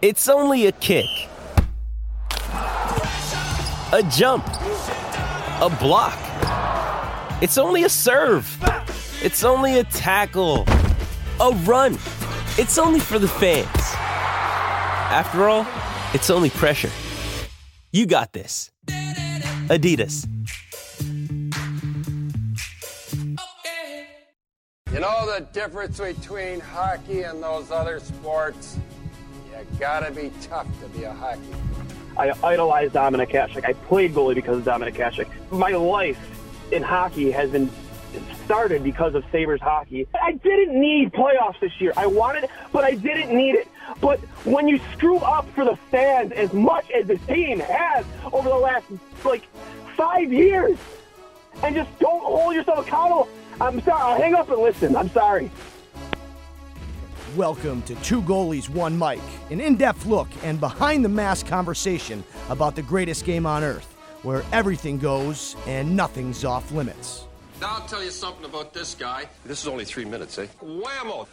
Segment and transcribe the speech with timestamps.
[0.00, 1.06] It's only a kick,
[2.52, 6.16] a jump, a block.
[7.42, 8.46] It's only a serve.
[9.24, 10.66] It's only a tackle,
[11.40, 11.94] a run.
[12.58, 13.66] It's only for the fans.
[15.10, 15.66] After all,
[16.14, 16.90] it's only pressure.
[17.90, 18.70] You got this.
[19.66, 20.28] Adidas.
[24.92, 28.78] You know the difference between hockey and those other sports?
[29.58, 31.40] You gotta be tough to be a hockey.
[32.16, 33.64] I idolized Dominik Hasek.
[33.64, 35.28] I played goalie because of Dominik Hasek.
[35.50, 36.18] My life
[36.70, 37.68] in hockey has been
[38.44, 40.06] started because of Sabres hockey.
[40.22, 41.92] I didn't need playoffs this year.
[41.96, 43.68] I wanted it, but I didn't need it.
[44.00, 48.48] But when you screw up for the fans as much as the team has over
[48.48, 48.86] the last
[49.24, 49.42] like
[49.96, 50.78] five years,
[51.62, 53.28] and just don't hold yourself accountable,
[53.60, 54.02] I'm sorry.
[54.02, 54.94] I'll hang up and listen.
[54.94, 55.50] I'm sorry.
[57.36, 62.24] Welcome to Two Goalies, One Mic, an in depth look and behind the mask conversation
[62.48, 67.26] about the greatest game on earth, where everything goes and nothing's off limits.
[67.60, 69.26] Now I'll tell you something about this guy.
[69.44, 70.46] This is only three minutes, eh?
[70.64, 71.26] Whammo!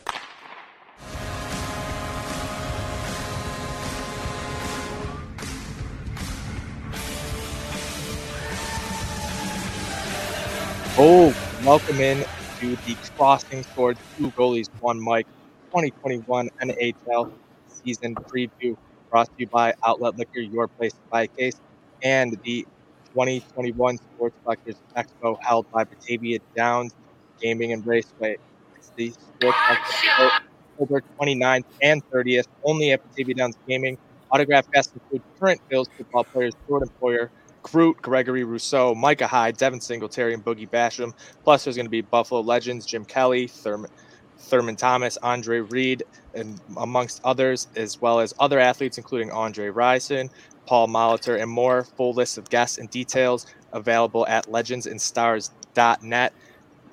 [10.98, 12.26] Oh, welcome in
[12.60, 15.26] to the Crossing Swords Two Goalies One Mic
[15.76, 17.34] 2021 NHL
[17.68, 18.78] season preview
[19.12, 21.60] brought to you by Outlet Liquor, your place to buy a case,
[22.02, 22.66] and the
[23.14, 26.96] 2021 Sports Collectors Expo held by Batavia Downs
[27.42, 28.38] Gaming and Raceway.
[28.78, 30.32] It's the Sports Collectors
[30.80, 33.98] October 29th and 30th, only at Batavia Downs Gaming.
[34.32, 37.28] Autograph guests include current Bills football players Jordan Poyer,
[37.64, 41.12] Groot, Gregory Rousseau, Micah Hyde, Devin Singletary, and Boogie Basham.
[41.44, 43.90] Plus, there's going to be Buffalo legends Jim Kelly, Thurman,
[44.46, 50.30] Thurman Thomas, Andre Reed, and amongst others, as well as other athletes, including Andre Rison,
[50.66, 51.84] Paul Molitor, and more.
[51.84, 56.34] Full list of guests and details available at legendsandstars.net.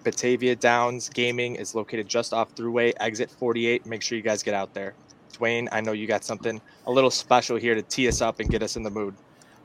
[0.04, 3.86] Batavia Downs Gaming is located just off Thruway, exit 48.
[3.86, 4.94] Make sure you guys get out there.
[5.32, 8.50] Dwayne, I know you got something a little special here to tee us up and
[8.50, 9.14] get us in the mood.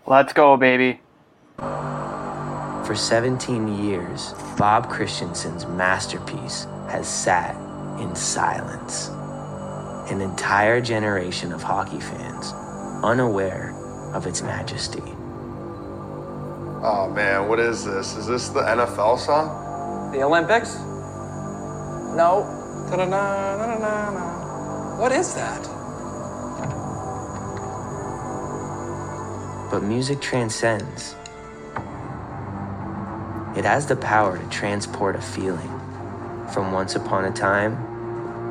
[0.06, 1.02] Let's go, baby.
[1.58, 7.67] For 17 years, Bob Christianson's masterpiece has sat
[8.00, 9.10] in silence.
[10.12, 12.54] An entire generation of hockey fans
[13.04, 13.76] unaware
[14.14, 15.04] of its majesty.
[16.84, 18.16] Oh man, what is this?
[18.16, 20.12] Is this the NFL song?
[20.12, 20.76] The Olympics?
[22.16, 22.46] No.
[22.90, 25.00] Ta-da-na.
[25.00, 25.62] What is that?
[29.70, 31.16] But music transcends.
[33.58, 35.74] It has the power to transport a feeling
[36.54, 37.76] from once upon a time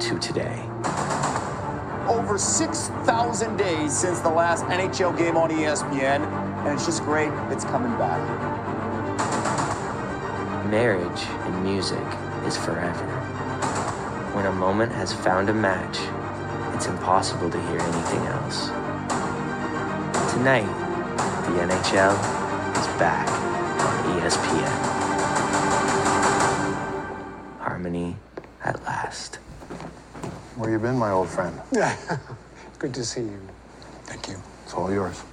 [0.00, 0.62] to today.
[2.08, 6.22] Over 6,000 days since the last NHL game on ESPN,
[6.64, 8.20] and it's just great it's coming back.
[10.70, 12.04] Marriage in music
[12.44, 13.06] is forever.
[14.34, 15.98] When a moment has found a match,
[16.74, 18.66] it's impossible to hear anything else.
[20.32, 20.66] Tonight,
[21.46, 22.12] the NHL
[22.78, 23.28] is back
[23.80, 24.95] on ESPN.
[30.76, 31.58] You been, my old friend?
[31.72, 31.96] Yeah,
[32.78, 33.40] good to see you.
[34.04, 34.36] Thank you.
[34.64, 35.24] It's all yours.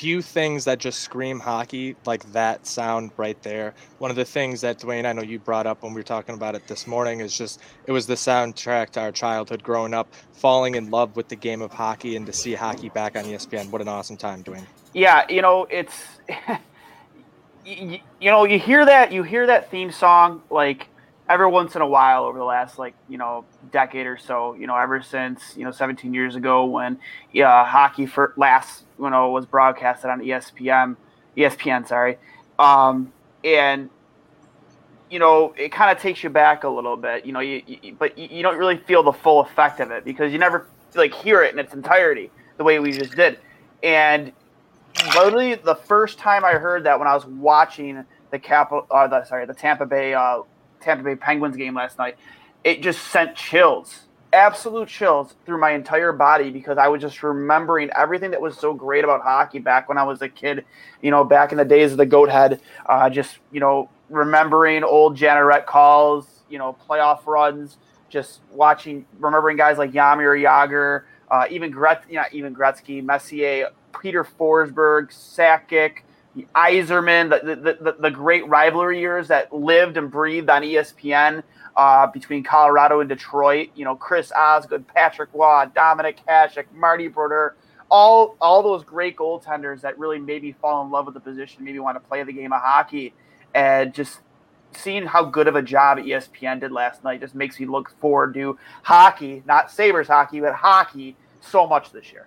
[0.00, 3.74] Few things that just scream hockey like that sound right there.
[3.98, 6.34] One of the things that Dwayne, I know you brought up when we were talking
[6.34, 10.08] about it this morning, is just it was the soundtrack to our childhood growing up,
[10.32, 13.70] falling in love with the game of hockey, and to see hockey back on ESPN.
[13.70, 14.64] What an awesome time, Dwayne.
[14.94, 16.18] Yeah, you know, it's
[17.66, 20.88] you, you know, you hear that you hear that theme song like
[21.30, 24.66] every once in a while over the last like, you know, decade or so, you
[24.66, 26.98] know, ever since, you know, 17 years ago when
[27.32, 30.96] yeah, hockey for last, you know, was broadcasted on ESPN,
[31.36, 32.18] ESPN, sorry.
[32.58, 33.12] Um
[33.44, 33.88] and
[35.08, 37.94] you know, it kind of takes you back a little bit, you know, you, you
[37.96, 40.66] but you, you don't really feel the full effect of it because you never
[40.96, 43.38] like hear it in its entirety the way we just did.
[43.84, 44.32] And
[45.14, 49.24] literally the first time I heard that when I was watching the capital, uh, the
[49.24, 50.40] sorry, the Tampa Bay, uh,
[50.80, 52.16] Tampa Bay Penguins game last night,
[52.64, 57.90] it just sent chills, absolute chills through my entire body because I was just remembering
[57.96, 60.64] everything that was so great about hockey back when I was a kid,
[61.02, 64.84] you know, back in the days of the goat head, uh, just you know remembering
[64.84, 67.78] old Jeanneret calls, you know, playoff runs,
[68.08, 74.24] just watching, remembering guys like Jaromir Jagr, uh, even Gret, you even Gretzky, Messier, Peter
[74.24, 76.02] Forsberg, Sakic,
[76.54, 81.42] Yzerman, the, the, the, the, great rivalry years that lived and breathed on ESPN
[81.76, 83.70] uh, between Colorado and Detroit.
[83.74, 87.56] You know, Chris Osgood, Patrick Roy, Dominik Hasek, Marty Brodeur,
[87.90, 91.64] all all those great goaltenders that really made me fall in love with the position,
[91.64, 93.12] maybe want to play the game of hockey
[93.54, 94.20] and just
[94.72, 98.34] seeing how good of a job ESPN did last night just makes me look forward
[98.34, 102.26] to hockey, not Sabres hockey, but hockey so much this year.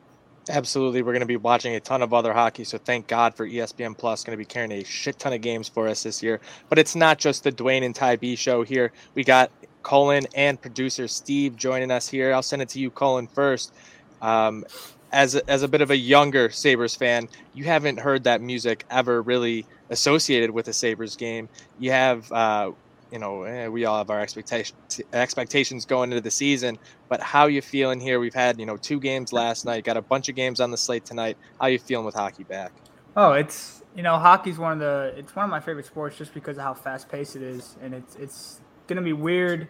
[0.50, 1.01] Absolutely.
[1.01, 2.66] We're going to be watching a ton of other hockey.
[2.66, 4.24] So thank God for ESPN Plus.
[4.24, 6.42] Going to be carrying a shit ton of games for us this year.
[6.69, 8.92] But it's not just the Dwayne and Ty B show here.
[9.16, 9.51] We got
[9.84, 12.34] Colin and producer Steve joining us here.
[12.34, 13.74] I'll send it to you, Colin, first.
[14.22, 14.66] Um,
[15.13, 18.84] as a, as a bit of a younger Sabres fan, you haven't heard that music
[18.89, 21.48] ever really associated with a Sabres game.
[21.80, 22.72] You have, uh,
[23.13, 26.80] you know, eh, we all have our expectations expectations going into the season.
[27.10, 28.19] But how you feeling here?
[28.19, 29.83] We've had you know two games last night.
[29.83, 31.38] Got a bunch of games on the slate tonight.
[31.62, 32.74] How you feeling with hockey back?
[33.15, 36.33] Oh, it's you know hockey's one of the it's one of my favorite sports just
[36.33, 39.68] because of how fast paced it is, and it's it's gonna be weird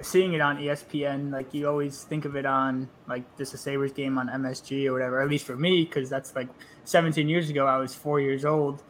[0.00, 3.92] seeing it on ESPN, like you always think of it on like this a Sabres
[3.92, 5.22] game on MSG or whatever.
[5.22, 6.48] At least for me, because that's like
[6.84, 7.66] 17 years ago.
[7.66, 8.82] I was four years old.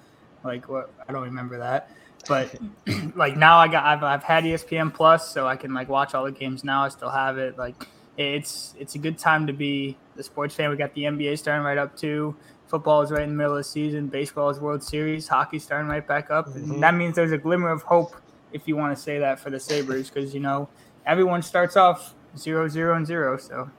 [0.43, 0.91] Like what?
[1.07, 1.91] I don't remember that.
[2.27, 2.55] But
[3.17, 6.25] like now, I got I've, I've had ESPN Plus, so I can like watch all
[6.25, 6.85] the games now.
[6.85, 7.59] I still have it.
[7.59, 7.75] Like
[8.17, 10.71] it's it's a good time to be the sports fan.
[10.71, 12.37] We got the NBA starting right up too.
[12.67, 14.09] Football is right in the middle of the season.
[14.09, 15.29] Baseball is World Series.
[15.29, 16.49] Hockey starting right back up.
[16.49, 16.81] Mm-hmm.
[16.81, 18.17] that means there's a glimmer of hope,
[18.53, 20.69] if you want to say that, for the Sabres, because you know
[21.07, 23.37] everyone starts off zero, zero, and zero.
[23.37, 23.71] So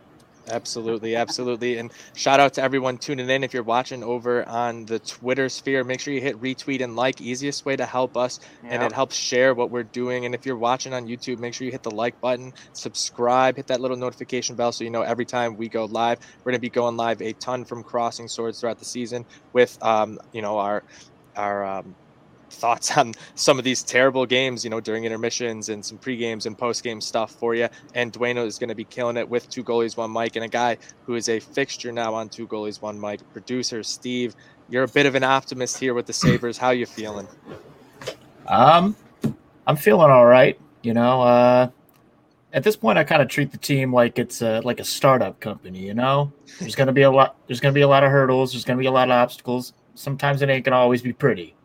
[0.47, 1.77] Absolutely, absolutely.
[1.77, 3.43] And shout out to everyone tuning in.
[3.43, 7.19] If you're watching over on the Twitter sphere, make sure you hit retweet and like.
[7.19, 8.73] Easiest way to help us, yep.
[8.73, 10.25] and it helps share what we're doing.
[10.25, 13.67] And if you're watching on YouTube, make sure you hit the like button, subscribe, hit
[13.67, 16.19] that little notification bell so you know every time we go live.
[16.39, 19.81] We're going to be going live a ton from Crossing Swords throughout the season with,
[19.83, 20.83] um, you know, our
[21.35, 21.95] our um,
[22.55, 26.45] thoughts on some of these terrible games, you know, during intermissions and some pre games
[26.45, 27.67] and post game stuff for you.
[27.93, 30.49] And Dueno is going to be killing it with two goalies, one mic, and a
[30.49, 33.21] guy who is a fixture now on two goalies, one mic.
[33.33, 34.35] Producer Steve,
[34.69, 36.57] you're a bit of an optimist here with the Sabres.
[36.57, 37.27] How you feeling?
[38.47, 38.95] Um,
[39.67, 40.59] I'm feeling all right.
[40.81, 41.69] You know, uh,
[42.53, 45.39] at this point, I kind of treat the team like it's a, like a startup
[45.39, 45.79] company.
[45.79, 47.35] You know, there's gonna be a lot.
[47.47, 48.53] There's gonna be a lot of hurdles.
[48.53, 49.73] There's gonna be a lot of obstacles.
[49.95, 51.55] Sometimes it ain't gonna always be pretty.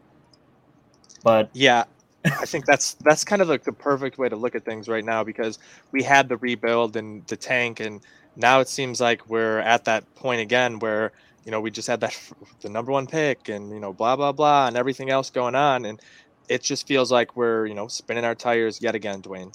[1.23, 1.85] But yeah,
[2.25, 5.05] I think that's that's kind of like the perfect way to look at things right
[5.05, 5.59] now because
[5.93, 8.01] we had the rebuild and the tank, and
[8.37, 11.13] now it seems like we're at that point again where
[11.45, 12.19] you know we just had that
[12.61, 15.85] the number one pick and you know blah blah blah and everything else going on,
[15.85, 16.01] and
[16.49, 19.53] it just feels like we're you know spinning our tires yet again, Dwayne.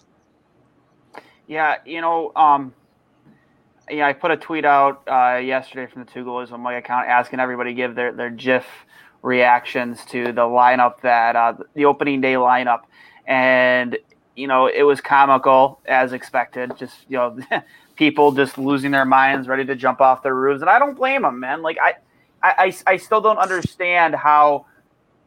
[1.47, 2.73] Yeah, you know, um,
[3.89, 7.07] yeah, I put a tweet out uh, yesterday from the two goals on my account
[7.07, 8.65] asking everybody to give their their GIF
[9.25, 12.81] reactions to the lineup that uh, the opening day lineup,
[13.25, 13.97] and
[14.35, 16.77] you know it was comical as expected.
[16.77, 17.37] Just you know,
[17.95, 21.23] people just losing their minds, ready to jump off their roofs, and I don't blame
[21.23, 21.61] them, man.
[21.61, 21.95] Like I,
[22.41, 24.67] I, I still don't understand how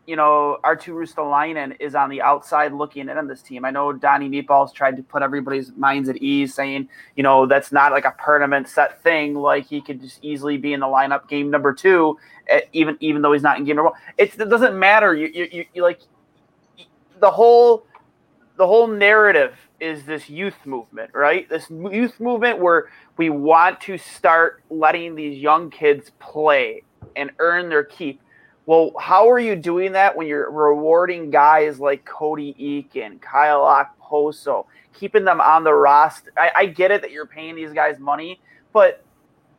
[0.08, 3.66] you know, Arttu Ruotsalainen is on the outside looking in on this team.
[3.66, 7.72] I know Donnie Meatballs tried to put everybody's minds at ease, saying, you know, that's
[7.72, 9.34] not like a permanent set thing.
[9.34, 13.20] Like he could just easily be in the lineup game number two, eh, even even
[13.20, 14.00] though he's not in game number one.
[14.16, 15.14] It's, it doesn't matter.
[15.14, 16.00] You, you, you, you like
[17.20, 17.84] the whole
[18.56, 21.46] the whole narrative is this youth movement, right?
[21.50, 22.88] This youth movement where
[23.18, 26.82] we want to start letting these young kids play
[27.14, 28.22] and earn their keep
[28.68, 34.66] well, how are you doing that when you're rewarding guys like Cody Eakin, Kyle Okposo,
[34.92, 36.30] keeping them on the roster?
[36.36, 38.42] I, I, get it that you're paying these guys money,
[38.74, 39.02] but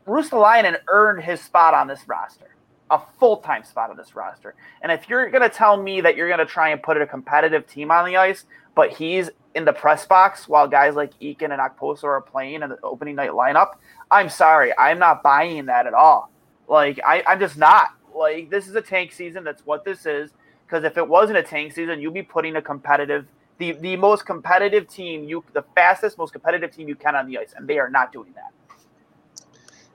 [0.06, 2.56] Ruotsalainen earned his spot on this roster,
[2.92, 4.54] a full time spot on this roster.
[4.84, 7.08] And if you're going to tell me that you're going to try and put a
[7.08, 11.50] competitive team on the ice, but he's in the press box while guys like Eakin
[11.52, 13.72] and Okposo are playing in the opening night lineup,
[14.12, 16.30] I'm sorry, I'm not buying that at all.
[16.68, 17.88] Like I, I'm just not.
[18.16, 19.44] Like this is a tank season.
[19.44, 20.32] That's what this is.
[20.66, 23.26] Because if it wasn't a tank season, you'd be putting a competitive
[23.60, 27.38] the the most competitive team you the fastest most competitive team you can on the
[27.38, 28.52] ice and they are not doing that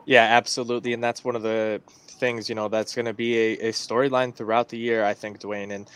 [0.07, 3.53] yeah absolutely and that's one of the things you know that's going to be a,
[3.69, 5.91] a storyline throughout the year i think dwayne and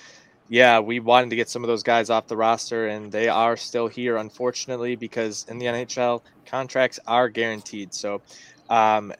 [0.48, 3.56] yeah we wanted to get some of those guys off the roster and they are
[3.56, 8.20] still here unfortunately because in the nhl contracts are guaranteed so
[8.70, 9.14] um,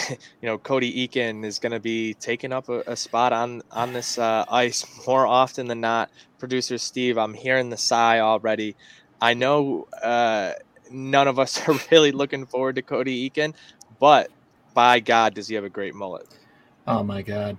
[0.10, 3.92] you know Cody Eakin is going to be taking up a, a, spot on on
[3.92, 6.10] this uh, ice more often than not.
[6.38, 8.76] Producer Steve, I'm hearing the sigh already.
[9.20, 10.52] I know uh,
[10.90, 13.54] none of us are really looking forward to Cody Eakin,
[13.98, 14.30] but
[14.74, 16.26] by God, does he have a great mullet?
[16.86, 17.56] Oh my God.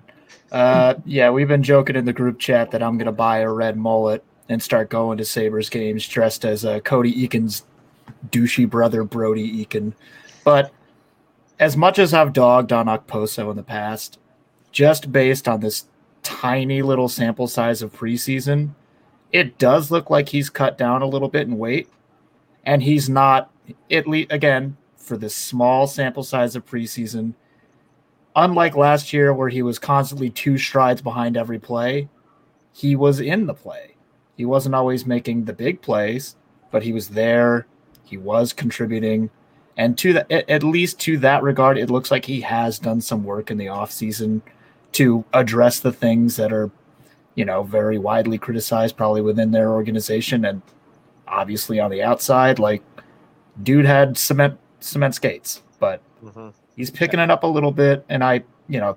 [0.52, 3.50] Uh, yeah, we've been joking in the group chat that I'm going to buy a
[3.50, 7.64] red mullet and start going to Sabres games dressed as uh, Cody Eakin's
[8.30, 9.92] douchey brother, Brody Eakin.
[10.44, 10.72] But
[11.58, 14.18] as much as I've dogged on Okposo in the past,
[14.72, 15.86] just based on this
[16.22, 18.74] tiny little sample size of preseason,
[19.32, 21.88] it does look like he's cut down a little bit in weight.
[22.64, 23.50] And he's not,
[23.90, 27.34] at least, again, for this small sample size of preseason,
[28.34, 32.08] unlike last year where he was constantly two strides behind every play,
[32.72, 33.94] he was in the play.
[34.36, 36.36] He wasn't always making the big plays,
[36.70, 37.66] but he was there.
[38.04, 39.30] He was contributing.
[39.76, 43.24] And to the, at least to that regard, it looks like he has done some
[43.24, 44.40] work in the offseason
[44.92, 46.70] to address the things that are,
[47.34, 50.62] you know, very widely criticized, probably within their organization and
[51.28, 52.58] obviously on the outside.
[52.58, 52.82] Like,
[53.62, 56.48] dude had cement cement skates, but mm-hmm.
[56.74, 58.04] he's picking it up a little bit.
[58.08, 58.96] And I, you know,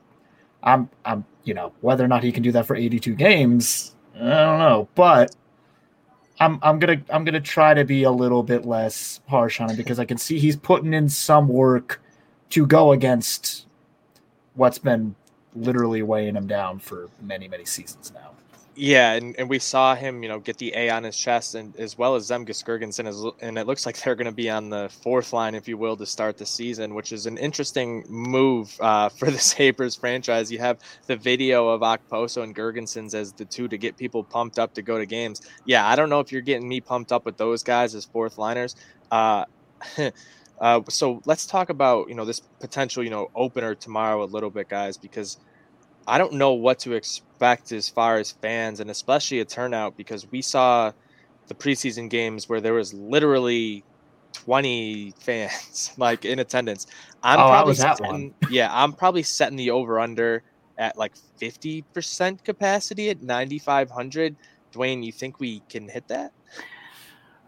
[0.63, 4.19] I'm, I'm, you know, whether or not he can do that for 82 games, I
[4.19, 5.36] don't know, but
[6.39, 9.75] I'm I'm gonna I'm gonna try to be a little bit less harsh on him
[9.75, 12.01] because I can see he's putting in some work
[12.51, 13.65] to go against
[14.55, 15.15] what's been
[15.55, 18.31] literally weighing him down for many many seasons now.
[18.81, 21.75] Yeah, and, and we saw him, you know, get the A on his chest, and
[21.75, 24.88] as well as Zemgus Girgensons, and it looks like they're going to be on the
[24.88, 29.09] fourth line, if you will, to start the season, which is an interesting move uh,
[29.17, 30.50] for the Sabres franchise.
[30.50, 34.57] You have the video of Okposo and Girgensons as the two to get people pumped
[34.57, 35.41] up to go to games.
[35.65, 38.38] Yeah, I don't know if you're getting me pumped up with those guys as fourth
[38.38, 38.77] liners.
[39.12, 39.43] Uh,
[40.62, 44.50] uh, so let's talk about you know this potential you know opener tomorrow a little
[44.50, 45.38] bit, guys, because
[46.08, 50.29] I don't know what to expect as far as fans and especially a turnout because
[50.32, 50.91] we saw
[51.48, 53.84] the preseason games where there was literally
[54.34, 56.88] 20 fans like in attendance.
[57.24, 60.44] I'm oh, probably setting, yeah, I'm probably setting the over under
[60.77, 64.36] at like 50% capacity at 9500.
[64.74, 66.32] Dwayne, you think we can hit that?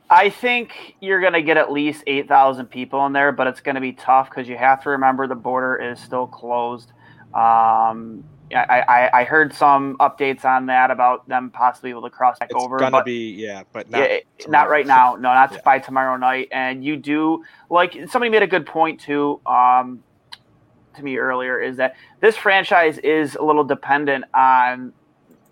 [0.09, 3.75] I think you're going to get at least 8,000 people in there, but it's going
[3.75, 6.91] to be tough because you have to remember the border is still closed.
[7.33, 12.39] Um, I, I, I heard some updates on that about them possibly able to cross
[12.39, 12.75] back it's over.
[12.75, 15.15] It's gonna be yeah, but not yeah, not right now.
[15.15, 15.59] No, not yeah.
[15.63, 16.49] by tomorrow night.
[16.51, 19.39] And you do like somebody made a good point too.
[19.45, 20.03] Um,
[20.95, 24.93] to me earlier is that this franchise is a little dependent on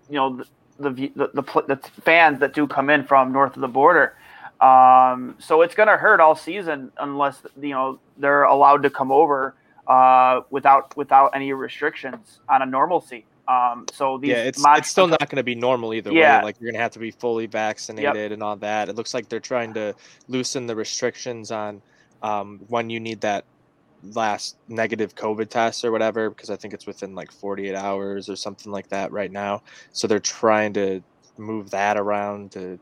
[0.09, 0.45] you know the
[0.91, 4.15] the, the, the, the fans that do come in from north of the border.
[4.61, 9.11] Um, so it's going to hurt all season unless you know they're allowed to come
[9.11, 9.55] over
[9.89, 13.25] uh, without without any restrictions on a normalcy.
[13.47, 16.37] Um, so these yeah, it's, it's still not going to be normal either yeah.
[16.37, 16.45] way.
[16.45, 18.31] Like you're going to have to be fully vaccinated yep.
[18.31, 18.89] and all that.
[18.89, 19.95] It looks like they're trying to
[20.27, 21.81] loosen the restrictions on
[22.21, 23.45] um, when you need that
[24.13, 28.35] last negative COVID test or whatever, because I think it's within like 48 hours or
[28.35, 29.63] something like that right now.
[29.93, 31.01] So they're trying to
[31.39, 32.77] move that around to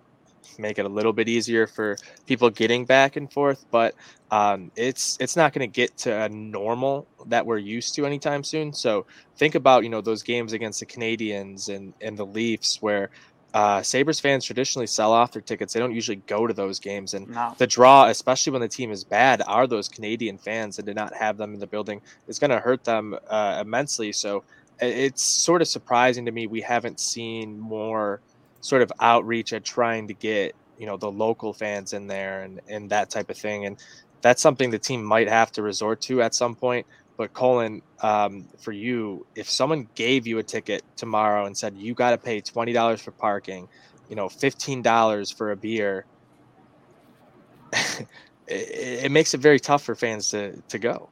[0.58, 3.66] make it a little bit easier for people getting back and forth.
[3.72, 3.96] But
[4.32, 8.44] um, it's it's not going to get to a normal that we're used to anytime
[8.44, 8.74] soon.
[8.74, 9.06] So
[9.38, 13.10] think about you know those games against the Canadiens and and the Leafs where.
[13.54, 15.74] Uh, Sabres fans traditionally sell off their tickets.
[15.74, 17.16] They don't usually go to those games.
[17.16, 17.56] And no.
[17.58, 20.78] the draw, especially when the team is bad, are those Canadian fans.
[20.78, 24.12] And did not have them in the building is going to hurt them uh, immensely.
[24.12, 24.44] So
[24.80, 28.22] it's sort of surprising to me we haven't seen more
[28.68, 32.60] sort of outreach at trying to get you know the local fans in there and
[32.68, 33.78] and that type of thing and
[34.22, 38.46] that's something the team might have to resort to at some point but colin um,
[38.60, 42.42] for you if someone gave you a ticket tomorrow and said you got to pay
[42.42, 43.70] $20 for parking
[44.10, 46.06] you know $15 for a beer
[47.74, 51.10] it, it, makes it very tough for fans to to go.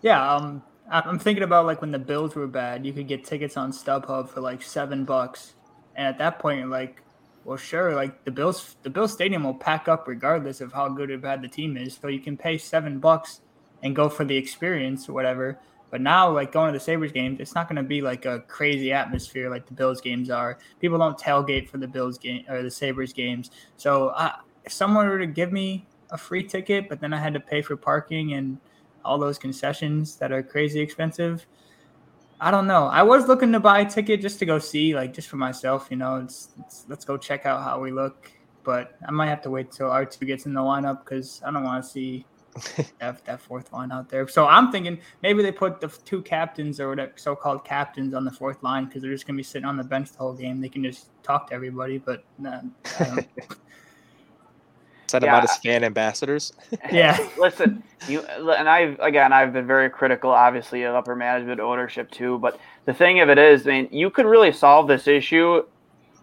[0.00, 3.56] Yeah um i'm thinking about like when the bills were bad you could get tickets
[3.56, 5.54] on stubhub for like seven bucks
[5.96, 7.02] and at that point, like,
[7.44, 11.10] well, sure, like the Bills, the Bills Stadium will pack up regardless of how good
[11.10, 11.98] or bad the team is.
[12.00, 13.40] So you can pay seven bucks
[13.82, 15.58] and go for the experience or whatever.
[15.90, 18.40] But now, like going to the Sabres games, it's not going to be like a
[18.40, 20.58] crazy atmosphere like the Bills games are.
[20.80, 23.50] People don't tailgate for the Bills game or the Sabres games.
[23.76, 24.32] So uh,
[24.64, 27.62] if someone were to give me a free ticket, but then I had to pay
[27.62, 28.58] for parking and
[29.04, 31.46] all those concessions that are crazy expensive,
[32.44, 32.88] I don't know.
[32.88, 35.88] I was looking to buy a ticket just to go see, like just for myself.
[35.90, 38.30] You know, it's, it's let's go check out how we look.
[38.64, 41.50] But I might have to wait till R two gets in the lineup because I
[41.50, 42.26] don't want to see
[43.00, 44.28] that, that fourth line out there.
[44.28, 48.30] So I'm thinking maybe they put the two captains or whatever so-called captains on the
[48.30, 50.60] fourth line because they're just gonna be sitting on the bench the whole game.
[50.60, 51.96] They can just talk to everybody.
[51.96, 52.60] But nah,
[53.00, 53.28] I don't-
[55.14, 55.36] Set them Yeah.
[55.36, 56.52] out as fan ambassadors.
[56.92, 57.16] yeah.
[57.38, 62.38] Listen, you and I've again I've been very critical, obviously, of upper management ownership too.
[62.40, 65.62] But the thing of it is, I mean, you could really solve this issue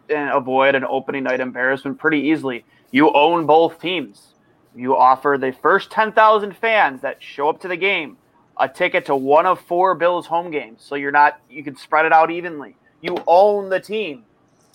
[0.09, 2.65] and avoid an opening night embarrassment pretty easily.
[2.91, 4.33] You own both teams.
[4.75, 8.17] You offer the first ten thousand fans that show up to the game
[8.57, 12.05] a ticket to one of four Bills home games, so you're not you can spread
[12.05, 12.75] it out evenly.
[12.99, 14.25] You own the team,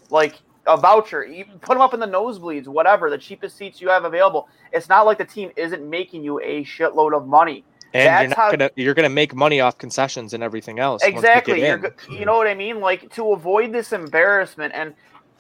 [0.09, 1.25] like a voucher.
[1.25, 4.49] You put them up in the nosebleeds, whatever the cheapest seats you have available.
[4.73, 7.65] It's not like the team isn't making you a shitload of money.
[7.95, 11.03] And That's you're not how- gonna you're gonna make money off concessions and everything else.
[11.03, 11.61] Exactly.
[11.61, 12.19] get You're, in.
[12.19, 12.81] you know what I mean?
[12.81, 14.93] Like to avoid this embarrassment, and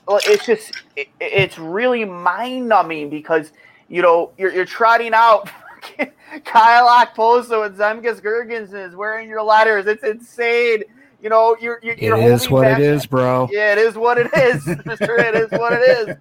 [0.08, 3.52] it's just it, it's really mind numbing because
[3.88, 5.50] you know you're you're trotting out.
[6.44, 9.86] Kyle Okposo and Zemgus Girgensons is wearing your letters.
[9.86, 10.82] It's insane.
[11.26, 13.48] You know, you're you're, you're is holding what back- it is, bro.
[13.50, 15.18] Yeah, it is what it is, Mister.
[15.18, 16.16] It is what it is.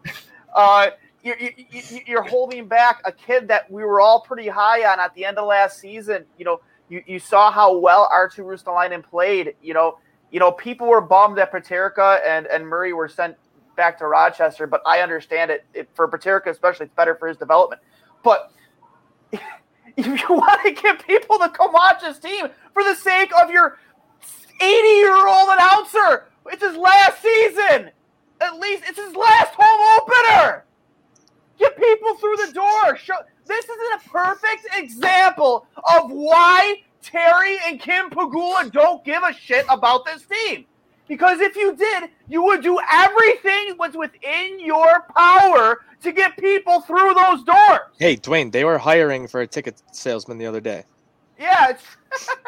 [0.55, 0.87] Uh,
[1.21, 4.99] you're, you, you- you're holding back a kid that we were all pretty high on
[4.99, 6.25] at the end of last season.
[6.39, 9.53] You know, you, you saw how well Arttu Ruotsalainen played.
[9.61, 9.99] You know,
[10.31, 13.35] you know, people were bummed that Peterka and, and Murray were sent
[13.75, 15.65] back to Rochester, but I understand it.
[15.75, 17.79] it for Peterka especially, it's better for his development.
[18.23, 18.51] But
[19.31, 23.51] if you want to get people to come watch this team for the sake of
[23.51, 23.77] your
[24.59, 27.91] 80 year old announcer, it's his last season.
[28.41, 30.65] At least it's his last home opener.
[31.57, 32.97] Get people through the door.
[32.97, 39.33] Show this is a perfect example of why Terry and Kim Pegula don't give a
[39.33, 40.65] shit about this team.
[41.07, 46.81] Because if you did, you would do everything was within your power to get people
[46.81, 47.81] through those doors.
[47.99, 50.83] Hey, Dwayne, they were hiring for a ticket salesman the other day.
[51.39, 51.77] Yeah,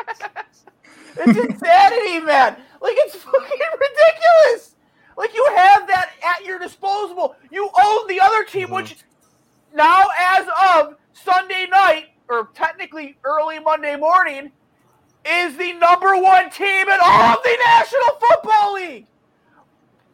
[1.19, 2.57] it's insanity, man.
[2.81, 4.75] Like it's fucking ridiculous.
[5.17, 7.35] Like you have that at your disposal.
[7.51, 8.75] You own the other team, mm-hmm.
[8.75, 8.97] which
[9.73, 14.51] now, as of Sunday night, or technically early Monday morning,
[15.25, 19.07] is the number one team in all of the National Football League.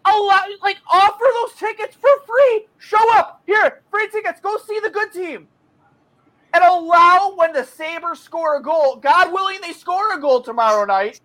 [0.05, 2.65] Allow, like, offer those tickets for free.
[2.77, 4.41] Show up here, free tickets.
[4.41, 5.47] Go see the good team
[6.53, 10.85] and allow when the Sabres score a goal, God willing they score a goal tomorrow
[10.85, 11.19] night,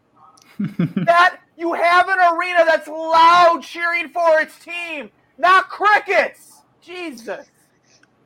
[0.58, 6.62] that you have an arena that's loud cheering for its team, not crickets.
[6.80, 7.46] Jesus.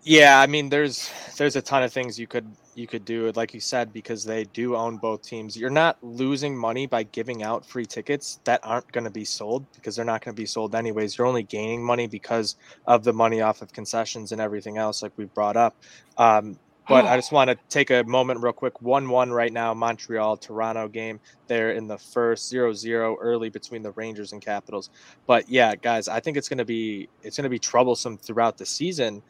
[0.05, 3.55] Yeah, I mean, there's there's a ton of things you could you could do, like
[3.55, 5.57] you said, because they do own both teams.
[5.57, 9.67] You're not losing money by giving out free tickets that aren't going to be sold
[9.73, 11.19] because they're not going to be sold anyways.
[11.19, 15.13] You're only gaining money because of the money off of concessions and everything else, like
[15.17, 15.77] we brought up.
[16.17, 17.09] Um, but oh.
[17.09, 18.81] I just want to take a moment real quick.
[18.83, 21.21] 1 1 right now, Montreal Toronto game.
[21.47, 24.91] They're in the first 0 0 early between the Rangers and Capitals.
[25.27, 28.59] But yeah, guys, I think it's going to be it's going to be troublesome throughout
[28.59, 29.23] the season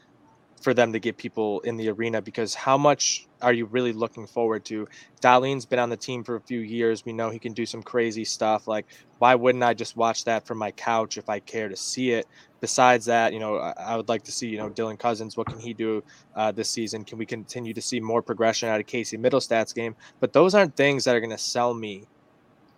[0.62, 4.26] for them to get people in the arena because how much are you really looking
[4.26, 4.86] forward to?
[5.20, 7.04] Dahlin's been on the team for a few years.
[7.04, 8.68] We know he can do some crazy stuff.
[8.68, 8.86] Like,
[9.18, 12.26] why wouldn't I just watch that from my couch if I care to see it?
[12.60, 15.36] Besides that, you know, I, I would like to see, you know, Dylan Cozens.
[15.36, 16.04] What can he do
[16.36, 17.04] uh, this season?
[17.04, 19.96] Can we continue to see more progression out of Casey Mittelstadt's game?
[20.20, 22.06] But those aren't things that are going to sell me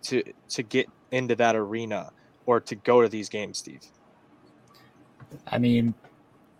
[0.03, 2.11] to to get into that arena
[2.45, 3.81] or to go to these games, Steve.
[5.47, 5.93] I mean,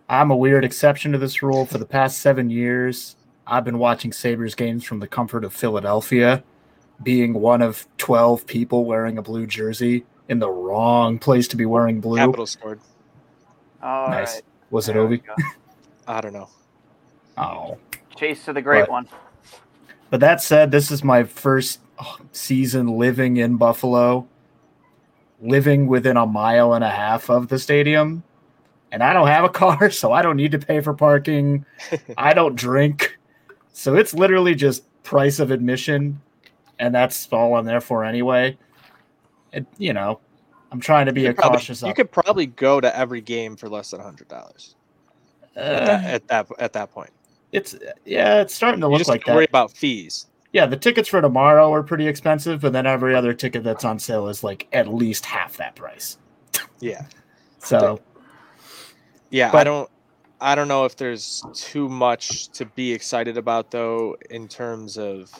[0.08, 1.66] I'm a weird exception to this rule.
[1.66, 3.16] For the past seven years,
[3.46, 6.44] I've been watching Sabres games from the comfort of Philadelphia,
[7.02, 11.66] being one of 12 people wearing a blue jersey in the wrong place to be
[11.66, 12.18] wearing blue.
[12.18, 12.80] Capital scored.
[13.82, 14.34] All nice.
[14.34, 14.42] right.
[14.70, 15.22] Was it There we Ovi?
[16.06, 16.48] I don't know.
[17.36, 17.78] Oh.
[18.16, 19.08] Chase to the great But- one.
[20.08, 24.28] But that said, this is my first oh, season living in Buffalo,
[25.40, 28.22] living within a mile and a half of the stadium.
[28.96, 31.66] And I don't have a car, so I don't need to pay for parking.
[32.16, 33.18] I don't drink.
[33.74, 36.18] So it's literally just price of admission.
[36.78, 38.56] And that's all I'm there for anyway.
[39.52, 40.18] And, you know,
[40.72, 41.82] I'm trying to be You a probably- cautious.
[41.82, 44.76] You op- could probably go to every game for less than hundred dollars.
[45.54, 47.10] Uh, at, that, at that at that point,
[47.52, 49.50] it's yeah, it's starting to you look just like have worry that.
[49.50, 50.26] about fees.
[50.54, 53.98] yeah, the tickets for tomorrow are pretty expensive, but then every other ticket that's on
[53.98, 56.16] sale is like at least half that price.
[56.80, 57.04] Yeah.
[57.58, 58.00] So
[59.36, 59.90] Yeah, but, I don't
[60.40, 65.30] I don't know if there's too much to be excited about though in terms of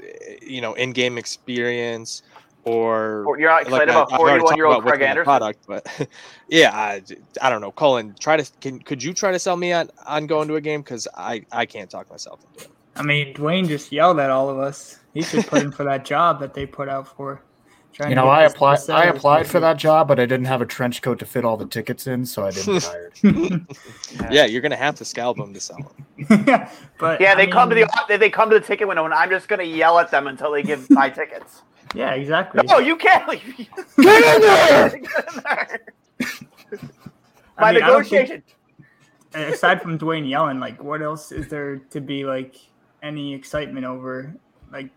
[0.00, 2.22] eh, you know, in-game experience
[2.64, 5.24] or Or you're not excited I- about I've already talked 41-year-old Craig Anderson?
[5.24, 6.08] product, but
[6.48, 7.02] yeah, I,
[7.40, 7.70] I don't know.
[7.70, 10.60] Colin, try to can could you try to sell me on on going to a
[10.60, 12.72] game cuz I I can't talk myself into it.
[12.96, 14.98] I mean, Dwayne just yelled at all of us.
[15.14, 17.44] He should put in for that job that they put out for.
[17.92, 18.78] Trying you know, I applied.
[18.90, 21.56] I applied for that job, but I didn't have a trench coat to fit all
[21.56, 22.84] the tickets in, so I didn't get
[23.22, 23.66] hired.
[24.30, 25.78] Yeah, you're going to have to scalp them to sell
[26.28, 26.68] them.
[26.98, 29.14] But yeah, I they come to the they, they come to the ticket window, and
[29.14, 31.62] I'm just gonna yell at them until they give my tickets.
[31.94, 32.62] Yeah, exactly.
[32.66, 33.56] No, you can't leave.
[33.56, 34.88] Get in there!
[34.90, 35.80] Get in there.
[37.56, 38.42] I mean, I don't think- negotiation.
[39.34, 42.56] aside from Dwayne yelling, like what else is there to be like
[43.02, 44.34] any excitement over?
[44.72, 44.92] Like it,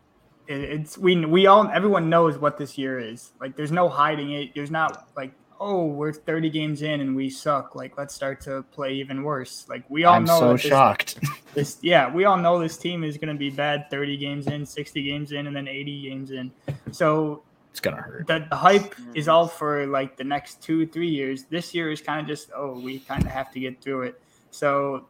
[0.52, 3.32] it's we we all everyone knows what this year is.
[3.40, 4.54] Like there's no hiding it.
[4.56, 7.76] There's not like oh we're 30 games in and we suck.
[7.76, 9.66] Like let's start to play even worse.
[9.70, 11.20] Like we all I'm know so this- shocked.
[11.54, 14.66] This yeah we all know this team is going to be bad 30 games in,
[14.66, 16.50] 60 games in, and then 80 games in.
[16.92, 18.26] So It's gonna hurt.
[18.28, 22.02] the, the hype is all for like the next two three years this year is
[22.02, 25.06] kind of just oh we kind of have to get through it so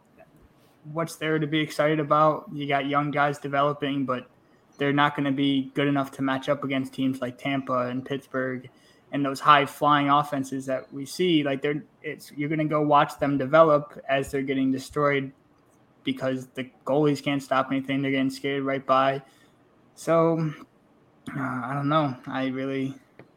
[0.92, 4.28] what's there to be excited about you got young guys developing but
[4.82, 8.04] they're not going to be good enough to match up against teams like tampa and
[8.04, 8.68] pittsburgh
[9.12, 12.82] and those high flying offenses that we see like they're it's you're going to go
[12.82, 15.30] watch them develop as they're getting destroyed
[16.02, 19.22] because the goalies can't stop anything they're getting scared right by
[19.94, 20.50] so
[21.36, 22.16] uh, I don't know.
[22.26, 22.96] I really,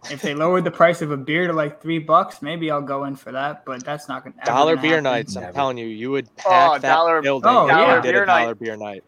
[0.10, 3.03] if they lowered the price of a beer to like three bucks, maybe I'll go
[3.05, 3.63] in for that.
[3.63, 4.36] But that's not gonna.
[4.41, 5.03] ever Dollar beer happen.
[5.03, 8.01] nights, I'm telling you, you would pack Oh, that dollar- building oh, if yeah.
[8.01, 8.41] did beer a night.
[8.41, 9.03] dollar beer night.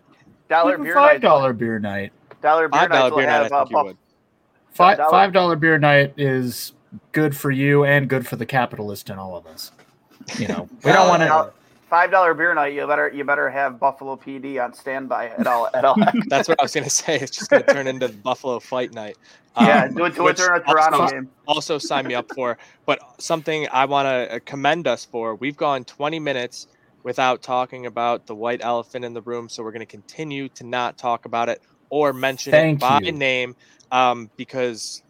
[0.47, 1.21] Dollar Even beer five night.
[1.21, 2.13] dollar beer night.
[2.41, 3.97] Dollar beer Five dollar nights beer night, I have uh, think you buff- would.
[4.71, 6.73] Five dollar- five dollar beer night is
[7.11, 9.71] good for you and good for the capitalist in all of us.
[10.37, 11.53] You know, we don't want to.
[11.89, 12.73] Five dollar beer night.
[12.73, 15.95] You better you better have Buffalo PD on standby at all at all.
[16.27, 17.15] That's what I was gonna say.
[17.17, 19.17] It's just gonna turn into Buffalo Fight Night.
[19.59, 21.29] Yeah, Um, do do it which during a Toronto also, game.
[21.47, 22.57] Also, sign me up for.
[22.85, 25.33] But something I want to commend us for.
[25.35, 26.67] We've gone 20 minutes
[27.03, 30.63] without talking about the white elephant in the room, so we're going to continue to
[30.65, 33.11] not talk about it or mention Thank it by you.
[33.11, 33.55] name
[33.91, 35.03] um, because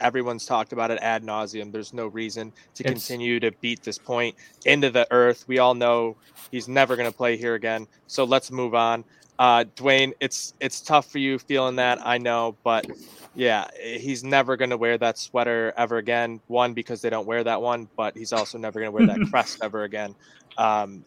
[0.00, 1.70] everyone's talked about it ad nauseum.
[1.72, 5.44] There's no reason to It's- continue to beat this point into the earth.
[5.46, 6.16] We all know
[6.50, 7.86] he's never going to play here again.
[8.06, 9.04] So let's move on.
[9.38, 12.86] Uh, Dwayne, it's it's tough for you feeling that I know, but
[13.34, 16.40] yeah, he's never going to wear that sweater ever again.
[16.46, 19.26] One because they don't wear that one, but he's also never going to wear that
[19.30, 20.14] crest ever again.
[20.56, 21.04] Um,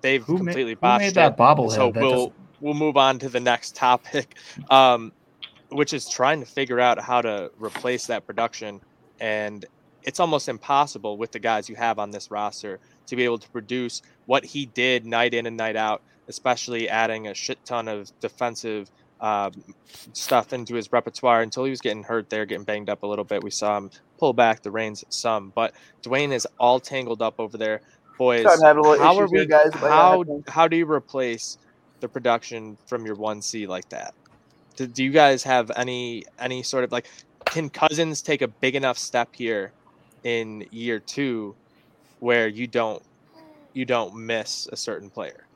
[0.00, 1.72] they've Who completely who botched made that bobblehead?
[1.74, 4.36] So That we'll we'll move on to the next topic,
[4.70, 5.12] um,
[5.70, 8.80] which is trying to figure out how to replace that production.
[9.20, 9.64] And
[10.02, 13.50] it's almost impossible with the guys you have on this roster to be able to
[13.50, 18.10] produce what he did night in and night out, especially adding a shit ton of
[18.20, 19.52] defensive um,
[20.14, 23.24] stuff into his repertoire until he was getting hurt there, getting banged up a little
[23.24, 23.42] bit.
[23.44, 27.58] We saw him pull back the reins some, but Dwayne is all tangled up over
[27.58, 27.82] there.
[28.16, 29.46] Boys, Starting to have a little how are we?
[29.46, 31.58] guys, how how do you replace
[32.00, 34.14] the production from your one C like that?
[34.76, 37.06] Do, do you guys have any any sort of like?
[37.46, 39.72] Can Cozens take a big enough step here
[40.24, 41.54] in year two,
[42.20, 43.02] where you don't
[43.72, 45.46] you don't miss a certain player?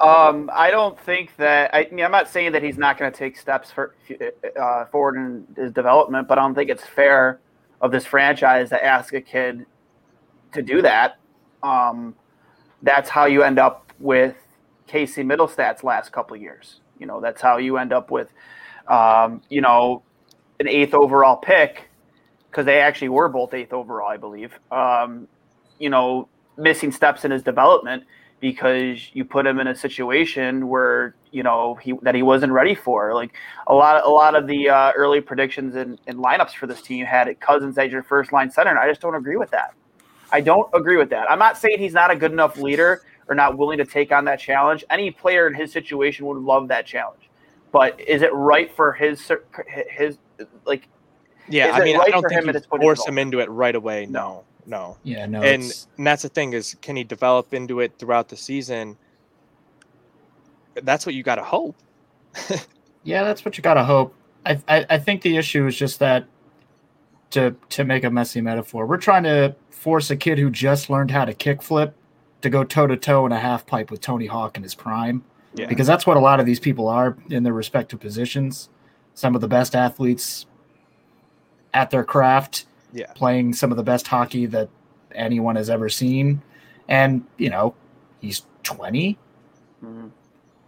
[0.00, 1.72] Um, I don't think that.
[1.72, 3.94] I mean, I'm not saying that he's not going to take steps for
[4.60, 7.40] uh, forward in his development, but I don't think it's fair
[7.80, 9.64] of this franchise to ask a kid
[10.52, 11.18] to do that.
[11.62, 12.14] Um,
[12.82, 14.34] that's how you end up with
[14.92, 16.80] Casey Mittelstadt's last couple years.
[16.98, 18.28] You know, that's how you end up with,
[18.88, 20.02] um, you know,
[20.60, 21.88] an eighth overall pick
[22.50, 24.52] because they actually were both eighth overall, I believe.
[24.70, 25.28] Um,
[25.78, 26.28] you know,
[26.58, 28.04] missing steps in his development
[28.40, 32.74] because you put him in a situation where you know he that he wasn't ready
[32.74, 33.14] for.
[33.14, 33.32] Like
[33.68, 37.06] a lot, a lot of the uh, early predictions and, and lineups for this team
[37.06, 39.72] had it Cozens as your first line center, and I just don't agree with that.
[40.30, 41.30] I don't agree with that.
[41.30, 43.00] I'm not saying he's not a good enough leader
[43.32, 44.84] or not willing to take on that challenge.
[44.90, 47.30] Any player in his situation would love that challenge,
[47.72, 49.30] but is it right for his
[49.88, 50.18] his
[50.66, 50.88] like?
[51.48, 53.40] Yeah, I mean, right I don't think him you this point in force him into
[53.40, 54.06] it right away.
[54.06, 54.96] No, no.
[55.02, 55.42] Yeah, no.
[55.42, 58.96] and it's- and that's the thing is, can he develop into it throughout the season?
[60.82, 61.76] That's what you got to hope.
[63.04, 64.14] Yeah, that's what you gotta hope.
[64.46, 66.24] I, I I think the issue is just that
[67.30, 71.10] to to make a messy metaphor, we're trying to force a kid who just learned
[71.10, 71.94] how to kickflip
[72.42, 75.24] to go toe to toe in a half pipe with Tony Hawk in his prime.
[75.54, 75.66] Yeah.
[75.66, 78.68] Because that's what a lot of these people are in their respective positions.
[79.14, 80.46] Some of the best athletes
[81.74, 83.12] at their craft, Yeah.
[83.14, 84.68] playing some of the best hockey that
[85.14, 86.42] anyone has ever seen.
[86.88, 87.74] And, you know,
[88.20, 89.18] he's 20.
[89.84, 90.10] Mhm.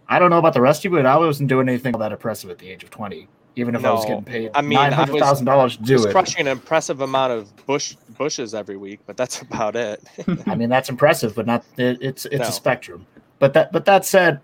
[0.07, 2.11] I don't know about the rest of you, but I wasn't doing anything all that
[2.11, 4.89] impressive at the age of 20, even if I was getting paid I mean, I
[4.89, 6.11] was- $900,000 to do was it.
[6.11, 10.03] crushing an impressive amount of bush bushes every week, but that's about it.
[10.47, 12.47] I mean, that's impressive, but not it, it's it's No.
[12.47, 13.05] a spectrum.
[13.39, 14.39] But that but that said,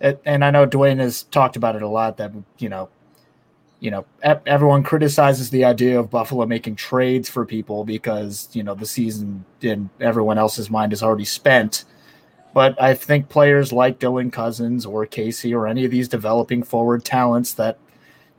[0.00, 2.16] it, and I know Dwayne has talked about it a lot.
[2.16, 2.88] That you know,
[3.80, 8.74] you know, everyone criticizes the idea of Buffalo making trades for people because you know
[8.74, 11.84] the season in everyone else's mind is already spent.
[12.54, 17.02] But I think players like Dylan Cozens or Casey or any of these developing forward
[17.04, 17.78] talents that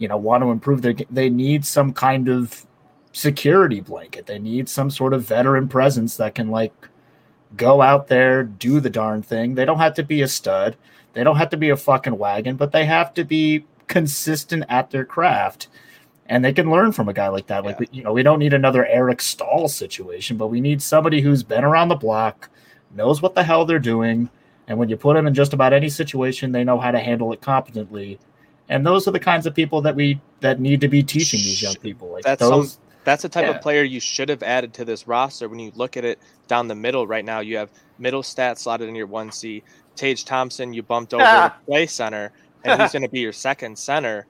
[0.04, 2.66] you know want to improve their they need some kind of
[3.14, 4.26] security blanket.
[4.26, 6.74] They need some sort of veteran presence that can like
[7.56, 9.56] go out there, do the darn thing.
[9.56, 10.76] They don't have to be a stud.
[11.14, 14.90] They don't have to be a fucking wagon, but they have to be consistent at
[14.90, 15.68] their craft.
[16.26, 17.64] And they can learn from a guy like that.
[17.64, 21.22] Like, we, you know, we don't need another Eric Staal situation, but we need somebody
[21.22, 22.50] who's been around the block,
[22.96, 24.30] knows what the hell they're doing.
[24.68, 27.32] And when you put them in just about any situation, they know how to handle
[27.34, 28.20] it competently.
[28.70, 31.62] And those are the kinds of people that we that need to be teaching these
[31.62, 32.10] young people.
[32.10, 33.56] Like That's those, some, that's the type yeah.
[33.56, 35.50] of player you should have added to this roster.
[35.50, 38.96] When you look at it down the middle right now, you have Mittelstadt slotted in
[38.96, 39.64] your one C.
[39.96, 42.32] Tage Thompson, you bumped over to play center,
[42.64, 44.26] and he's going to be your second center.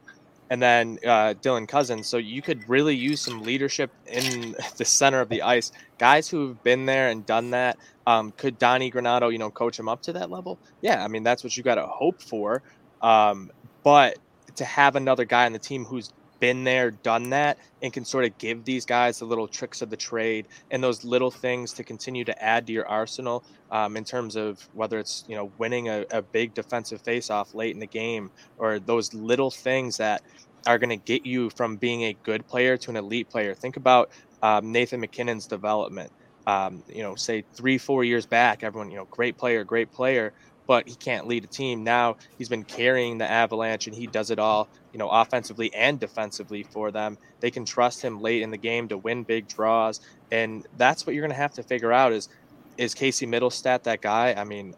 [0.50, 2.08] And then uh, Dylan Cozens.
[2.08, 5.72] So you could really use some leadership in the center of the ice.
[5.98, 7.78] Guys who've been there and done that.
[8.06, 10.60] Um, could Donnie Granato, you know, coach him up to that level?
[10.82, 12.62] Yeah, I mean that's what you got to hope for.
[13.02, 13.52] Um,
[13.84, 14.17] but
[14.55, 18.25] to have another guy on the team who's been there, done that, and can sort
[18.25, 21.85] of give these guys the little tricks of the trade and those little things to
[21.85, 25.87] continue to add to your arsenal um, in terms of whether it's you know winning
[25.87, 30.21] a, a big defensive faceoff late in the game or those little things that
[30.67, 33.53] are going to get you from being a good player to an elite player.
[33.55, 34.11] Think about
[34.41, 36.11] um, Nathan MacKinnon's development.
[36.45, 40.33] Um, you know, say three, four years back, everyone, you know, great player, great player,
[40.67, 41.84] but he can't lead a team.
[41.84, 45.99] Now he's been carrying the Avalanche and he does it all, you know, offensively and
[45.99, 47.17] defensively for them.
[47.39, 50.02] They can trust him late in the game to win big draws.
[50.32, 52.30] And that's what you're going to have to figure out is,
[52.78, 54.34] is Casey Mittelstadt that guy?
[54.34, 54.73] I mean,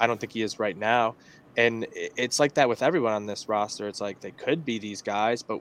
[0.00, 1.14] I don't think he is right now.
[1.56, 3.88] And it's like that with everyone on this roster.
[3.88, 5.60] It's like they could be these guys, but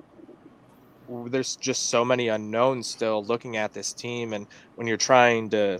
[1.28, 4.34] there's just so many unknowns still looking at this team.
[4.34, 5.80] And when you're trying to,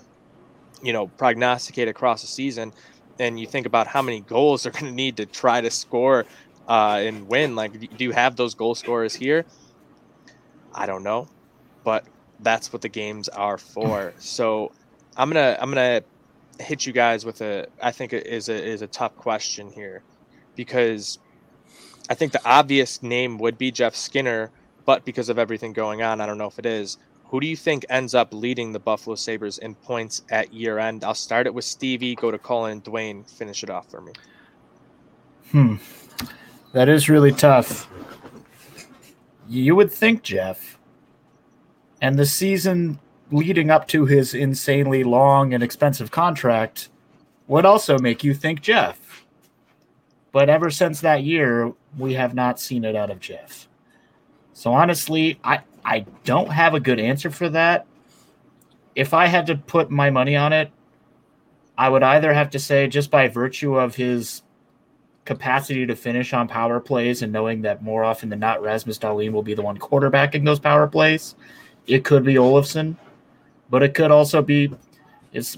[0.82, 2.72] you know, prognosticate across a season,
[3.20, 6.26] and you think about how many goals they're going to need to try to score
[6.68, 9.46] uh, and win, like, do you have those goal scorers here?
[10.74, 11.28] I don't know,
[11.84, 12.06] but
[12.40, 14.14] that's what the games are for.
[14.20, 14.72] so
[15.16, 16.04] I'm gonna I'm gonna
[16.60, 20.04] hit you guys with a I think it is a is a tough question here
[20.56, 21.20] because
[22.10, 24.52] I think the obvious name would be Jeff Skinner,
[24.86, 26.98] but because of everything going on, I don't know if it is.
[27.36, 31.04] Who do you think ends up leading the Buffalo Sabres in points at year end?
[31.04, 34.14] I'll start it with Stevie, go to Colin Dwayne, finish it off for me.
[35.52, 35.76] Hmm.
[36.72, 37.90] That is really tough.
[39.50, 40.80] You would think Jeff.
[42.00, 46.88] And the season leading up to his insanely long and expensive contract
[47.50, 49.26] would also make you think Jeff.
[50.32, 53.68] But ever since that year, we have not seen it out of Jeff.
[54.56, 57.86] So honestly, I, I don't have a good answer for that.
[58.96, 60.72] If I had to put my money on it,
[61.78, 64.44] I would either have to say, just by virtue of his
[65.26, 69.34] capacity to finish on power plays and knowing that more often than not Rasmus Dahlin
[69.34, 71.36] will be the one quarterbacking those power plays,
[71.86, 72.96] it could be Olofsson,
[73.70, 74.72] but it could also be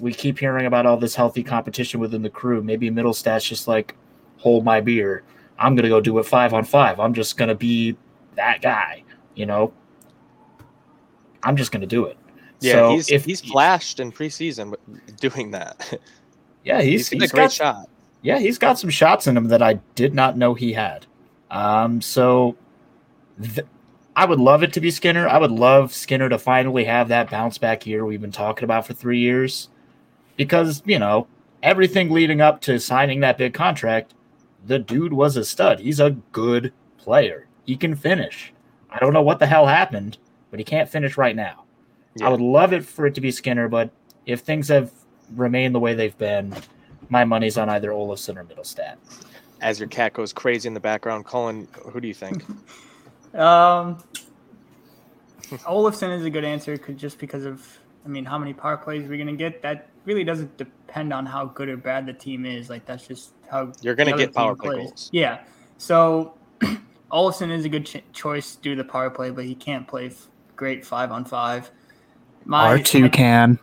[0.02, 2.64] we keep hearing about all this healthy competition within the crew.
[2.64, 3.94] Maybe Mittelstadt's just like
[4.38, 5.22] hold my beer.
[5.60, 7.00] I'm gonna go do it five on five.
[7.00, 7.96] I'm just gonna be
[8.38, 9.04] that guy,
[9.36, 9.74] you know.
[11.44, 12.18] I'm just gonna do it.
[12.60, 14.76] Yeah, so he's if he's flashed in preseason
[15.20, 16.00] doing that.
[16.64, 17.90] yeah, he's, he's, he's a great got, shot.
[18.22, 21.06] Yeah, he's got some shots in him that I did not know he had.
[21.52, 22.56] Um, so
[23.42, 23.68] th-
[24.16, 25.28] I would love it to be Skinner.
[25.28, 28.88] I would love Skinner to finally have that bounce back year we've been talking about
[28.88, 29.70] for three years,
[30.36, 31.28] because you know
[31.64, 34.14] everything leading up to signing that big contract,
[34.66, 35.80] the dude was a stud.
[35.80, 37.47] He's a good player.
[37.68, 38.52] He can finish.
[38.90, 40.18] I don't know what the hell happened,
[40.50, 41.66] but he can't finish right now.
[42.24, 43.92] I would love it for it to be Skinner, but
[44.26, 44.92] if things have
[45.36, 46.56] remained the way they've been,
[47.10, 48.96] my money's on either Olofsson or Mittelstadt.
[49.62, 52.44] As your cat goes crazy in the background, Colin, who do you think?
[53.34, 53.98] Um,
[55.68, 57.62] Olofsson is a good answer 'cause- just because of,
[58.06, 59.62] I mean, how many power plays we're we going to get?
[59.62, 62.70] That really doesn't depend on how good or bad the team is.
[62.70, 64.86] Like that's just how You're gonna get power play plays.
[64.88, 65.10] goals.
[65.12, 65.40] Yeah.
[65.78, 66.37] So
[67.12, 70.08] Olsen is a good ch- choice to do the power play, but he can't play
[70.08, 71.72] f- great five on five.
[72.48, 73.60] My, R two can.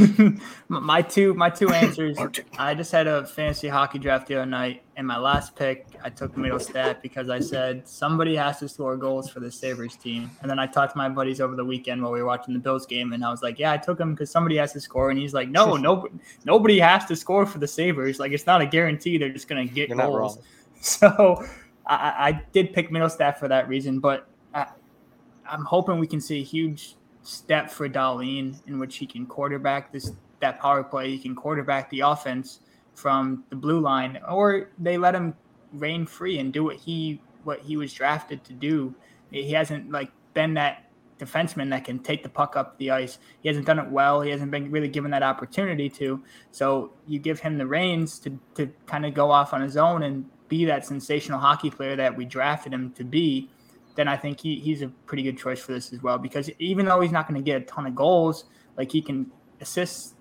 [0.68, 2.18] my two my two answers.
[2.58, 6.10] I just had a fantasy hockey draft the other night, and my last pick I
[6.10, 10.32] took Mittelstadt because I said somebody has to score goals for the Sabres team.
[10.40, 12.60] And then I talked to my buddies over the weekend while we were watching the
[12.60, 15.10] Bills game, and I was like, "Yeah, I took him because somebody has to score."
[15.10, 16.08] And he's like, "No, no,
[16.44, 18.18] nobody has to score for the Sabres.
[18.18, 19.16] Like it's not a guarantee.
[19.16, 20.40] They're just gonna get You're goals."
[20.80, 21.44] So
[21.88, 24.66] I, I did pick Mittelstadt for that reason, but I,
[25.48, 29.92] I'm hoping we can see a huge step for Dahlin in which he can quarterback
[29.92, 31.10] this that power play.
[31.10, 32.60] He can quarterback the offense
[32.94, 35.34] from the blue line, or they let him
[35.72, 38.94] reign free and do what he what he was drafted to do.
[39.30, 40.84] He hasn't like been that
[41.18, 43.18] defenseman that can take the puck up the ice.
[43.40, 44.20] He hasn't done it well.
[44.20, 46.22] He hasn't been really given that opportunity to.
[46.52, 50.02] So you give him the reins to to kind of go off on his own
[50.02, 53.48] and be that sensational hockey player that we drafted him to be
[53.98, 56.18] then I think he, he's a pretty good choice for this as well.
[56.18, 58.44] Because even though he's not going to get a ton of goals,
[58.76, 59.28] like he can
[59.60, 60.14] assist.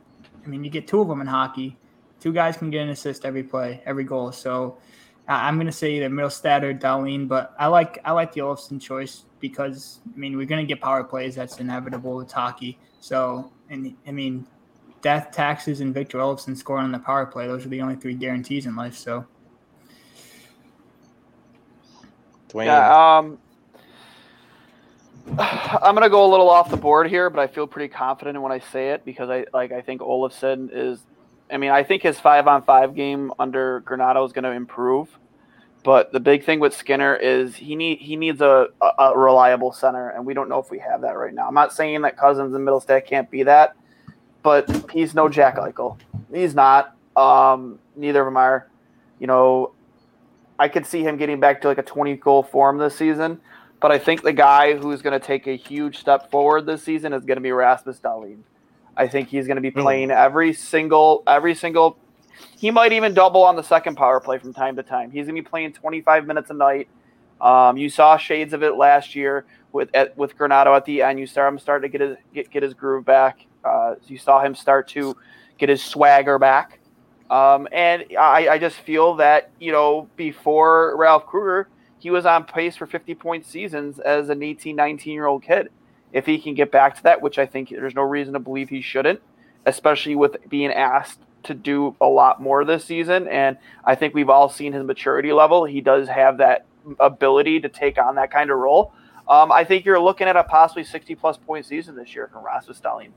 [0.43, 1.77] I mean, you get two of them in hockey.
[2.19, 4.31] Two guys can get an assist every play, every goal.
[4.31, 4.79] So
[5.27, 8.81] I'm going to say either Mittelstadt or Dahlin, but I like I like the Olofsson
[8.81, 11.35] choice because I mean we're going to get power plays.
[11.35, 12.19] That's inevitable.
[12.21, 12.79] It's hockey.
[12.99, 14.47] So and I mean,
[15.03, 17.45] death, taxes, and Victor Olofsson scoring on the power play.
[17.45, 18.97] Those are the only three guarantees in life.
[18.97, 19.23] So
[22.49, 22.65] Dwayne.
[22.65, 23.37] Yeah, um,
[25.37, 28.51] I'm gonna go a little off the board here, but I feel pretty confident when
[28.51, 30.99] I say it because I like I think Olofsson is.
[31.51, 35.09] I mean, I think his five on five game under Granato is to improve,
[35.83, 39.71] but the big thing with Skinner is he need he needs a, a, a reliable
[39.71, 41.47] center, and we don't know if we have that right now.
[41.47, 43.75] I'm not saying that Cozens and Mittelstadt can't be that,
[44.43, 45.97] but he's no Jack Eichel.
[46.33, 46.95] He's not.
[47.15, 48.67] Um, neither of them are.
[49.19, 49.71] You know,
[50.59, 53.39] I could see him getting back to like a 20 goal form this season,
[53.79, 57.13] but I think the guy who's going to take a huge step forward this season
[57.13, 58.39] is going to be Rasmus Dahlin.
[58.95, 61.97] I think he's going to be playing every single every single.
[62.57, 65.11] He might even double on the second power play from time to time.
[65.11, 66.87] He's going to be playing 25 minutes a night.
[67.39, 71.19] Um, you saw shades of it last year with at, with Granato at the end.
[71.19, 73.45] You saw him start to get his get, get his groove back.
[73.63, 75.15] Uh, you saw him start to
[75.59, 76.76] get his swagger back.
[77.29, 81.67] Um, and I, I just feel that, you know, before Ralph Krueger,
[81.99, 85.69] he was on pace for 50 point seasons as an 18, 19 year old kid.
[86.13, 88.69] If he can get back to that, which I think there's no reason to believe
[88.69, 89.19] he shouldn't,
[89.65, 93.27] especially with being asked to do a lot more this season.
[93.27, 95.65] And I think we've all seen his maturity level.
[95.65, 96.65] He does have that
[96.99, 98.93] ability to take on that kind of role.
[99.27, 102.45] Um, I think you're looking at a possibly 60 plus point season this year from
[102.45, 103.09] Rasmus Dahlin.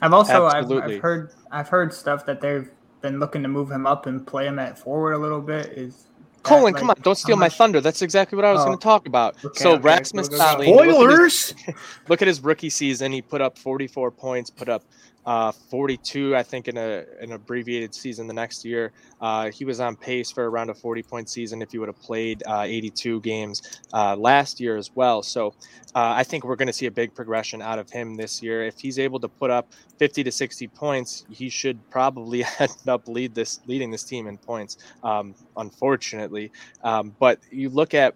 [0.00, 3.86] I've also I've, I've heard I've heard stuff that they've been looking to move him
[3.86, 5.66] up and play him at forward a little bit.
[5.66, 6.06] Is
[6.42, 7.80] Colin, like, come on, don't steal how my thunder.
[7.80, 8.66] That's exactly what I was Oh.
[8.66, 9.36] going to talk about.
[9.44, 10.58] Okay, so okay, Rasmus go, go, go.
[10.58, 11.54] Look at his- Spoilers.
[12.08, 13.12] Look at his rookie season.
[13.12, 14.84] He put up 44 points, put up
[15.28, 18.92] uh, 42, I think, in a an abbreviated season the next year.
[19.20, 22.00] Uh, he was on pace for around a 40 point season if he would have
[22.00, 25.22] played uh, 82 games uh, last year as well.
[25.22, 25.48] So
[25.94, 28.62] uh, I think we're going to see a big progression out of him this year.
[28.62, 33.06] If he's able to put up 50 to 60 points, he should probably end up
[33.06, 34.78] lead this leading this team in points.
[35.04, 38.14] Um, unfortunately, um, but you look at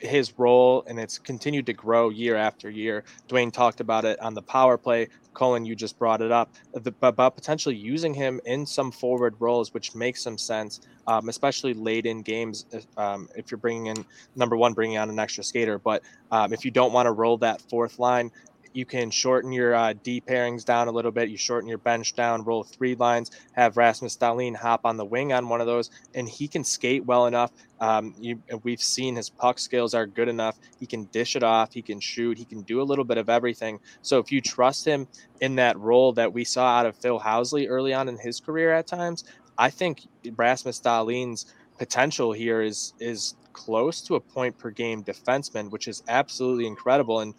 [0.00, 3.04] his role and it's continued to grow year after year.
[3.28, 5.08] Dwayne talked about it on the power play.
[5.32, 9.72] Colin, you just brought it up the, about potentially using him in some forward roles,
[9.72, 12.66] which makes some sense, um, especially late in games.
[12.72, 16.52] if, Um, if you're bringing in number one, bringing on an extra skater, but um,
[16.52, 18.30] if you don't want to roll that fourth line,
[18.72, 21.28] you can shorten your uh, D pairings down a little bit.
[21.28, 25.32] You shorten your bench down, roll three lines, have Rasmus Dahlin hop on the wing
[25.32, 27.52] on one of those, and he can skate well enough.
[27.80, 30.58] Um, you, we've seen his puck skills are good enough.
[30.78, 31.72] He can dish it off.
[31.72, 32.38] He can shoot.
[32.38, 33.80] He can do a little bit of everything.
[34.02, 35.08] So if you trust him
[35.40, 38.72] in that role that we saw out of Phil Housley early on in his career
[38.72, 39.24] at times,
[39.58, 40.06] I think
[40.36, 46.02] Rasmus Dahlin's potential here is is close to a point per game defenseman, which is
[46.08, 47.20] absolutely incredible.
[47.20, 47.34] And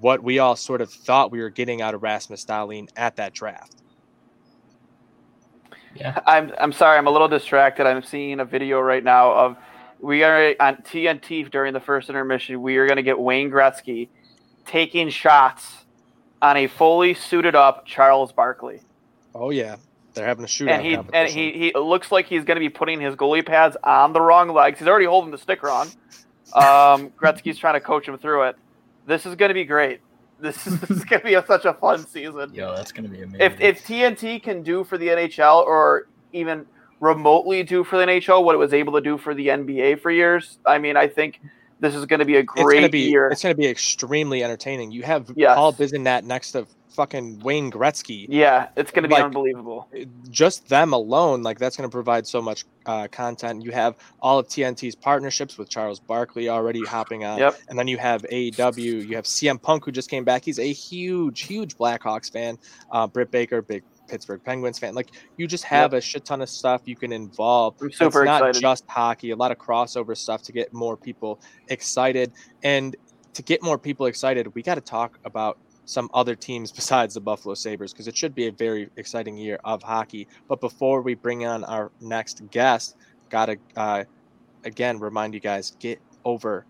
[0.00, 3.32] what we all sort of thought we were getting out of Rasmus Dahlin at that
[3.32, 3.76] draft.
[5.94, 6.18] Yeah.
[6.26, 7.86] I'm I'm sorry, I'm a little distracted.
[7.86, 9.56] I'm seeing a video right now of
[10.00, 12.60] we are on TNT during the first intermission.
[12.60, 14.08] We are going to get Wayne Gretzky
[14.66, 15.84] taking shots
[16.42, 18.80] on a fully suited up Charles Barkley.
[19.34, 19.76] Oh yeah,
[20.14, 20.70] they're having a shootout.
[20.70, 23.76] and he and he, he looks like he's going to be putting his goalie pads
[23.84, 24.80] on the wrong legs.
[24.80, 25.86] He's already holding the stick wrong.
[26.52, 28.56] Um, Gretzky's trying to coach him through it.
[29.06, 30.00] This is going to be great.
[30.40, 32.52] This is, this is gonna be a, such a fun season.
[32.52, 33.40] Yo, that's gonna be amazing.
[33.40, 36.66] If if TNT can do for the NHL or even
[37.00, 40.10] remotely do for the NHL what it was able to do for the NBA for
[40.10, 41.40] years, I mean, I think
[41.80, 43.28] this is going to be a it's gonna great be year.
[43.28, 44.90] it's gonna be extremely entertaining.
[44.90, 45.54] You have Yes.
[45.54, 48.26] Paul Bissonnette next to fucking Wayne Gretzky.
[48.28, 49.88] Yeah, it's going to be Like, unbelievable.
[50.30, 53.62] Just them alone, like that's gonna provide so much uh, content.
[53.64, 57.58] You have all of TNT's partnerships with Charles Barkley already hopping on, Yep.
[57.68, 59.06] and then you have AEW.
[59.08, 60.44] You have CM Punk who just came back.
[60.44, 62.58] He's a huge, huge Blackhawks fan.
[62.90, 64.94] Uh, Britt Baker, big Pittsburgh Penguins fan.
[64.94, 67.74] Like you just have a shit ton of stuff you can involve.
[67.80, 68.60] I'm super it's not excited.
[68.60, 69.30] just hockey.
[69.30, 72.32] A lot of crossover stuff to get more people excited,
[72.62, 72.94] and
[73.32, 77.20] to get more people excited, we got to talk about some other teams besides the
[77.20, 80.26] Buffalo Sabres because it should be a very exciting year of hockey.
[80.48, 82.96] But before we bring on our next guest,
[83.30, 84.04] gotta uh,
[84.64, 86.64] again remind you guys get over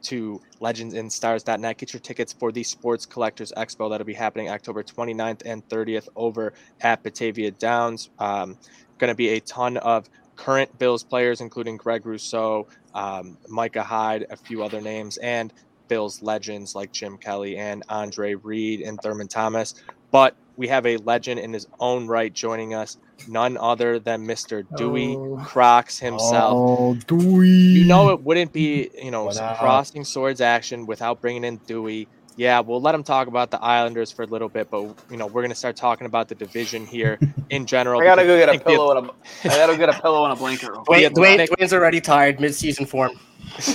[0.00, 1.78] to legendsandstars.net.
[1.78, 6.08] Get your tickets for the Sports Collectors Expo that'll be happening October 29th and 30th
[6.16, 8.10] over at Batavia Downs.
[8.18, 8.56] Um,
[8.98, 14.26] going to be a ton of current Bills players, including Greg Rousseau, um, Micah Hyde,
[14.30, 15.52] a few other names, and
[15.88, 19.74] Bills legends like Jim Kelly and Andre Reed and Thurman Thomas.
[20.10, 22.96] But we have a legend in his own right joining us,
[23.28, 24.64] none other than Mr.
[24.76, 25.40] Dewey Oh.
[25.44, 26.52] Crocs himself.
[26.54, 27.48] Oh, Dewey.
[27.48, 32.08] You know it wouldn't be, you know, some crossing swords action without bringing in Dewey.
[32.36, 35.26] Yeah, we'll let him talk about the Islanders for a little bit, but you know
[35.26, 37.18] we're gonna start talking about the division here
[37.50, 38.00] in general.
[38.00, 39.12] I gotta go get a pillow and a.
[39.44, 40.70] I gotta get a pillow and a blanket.
[40.70, 41.12] real quick.
[41.12, 43.18] Dwayne, Dwayne, Dwayne's already tired mid-season form.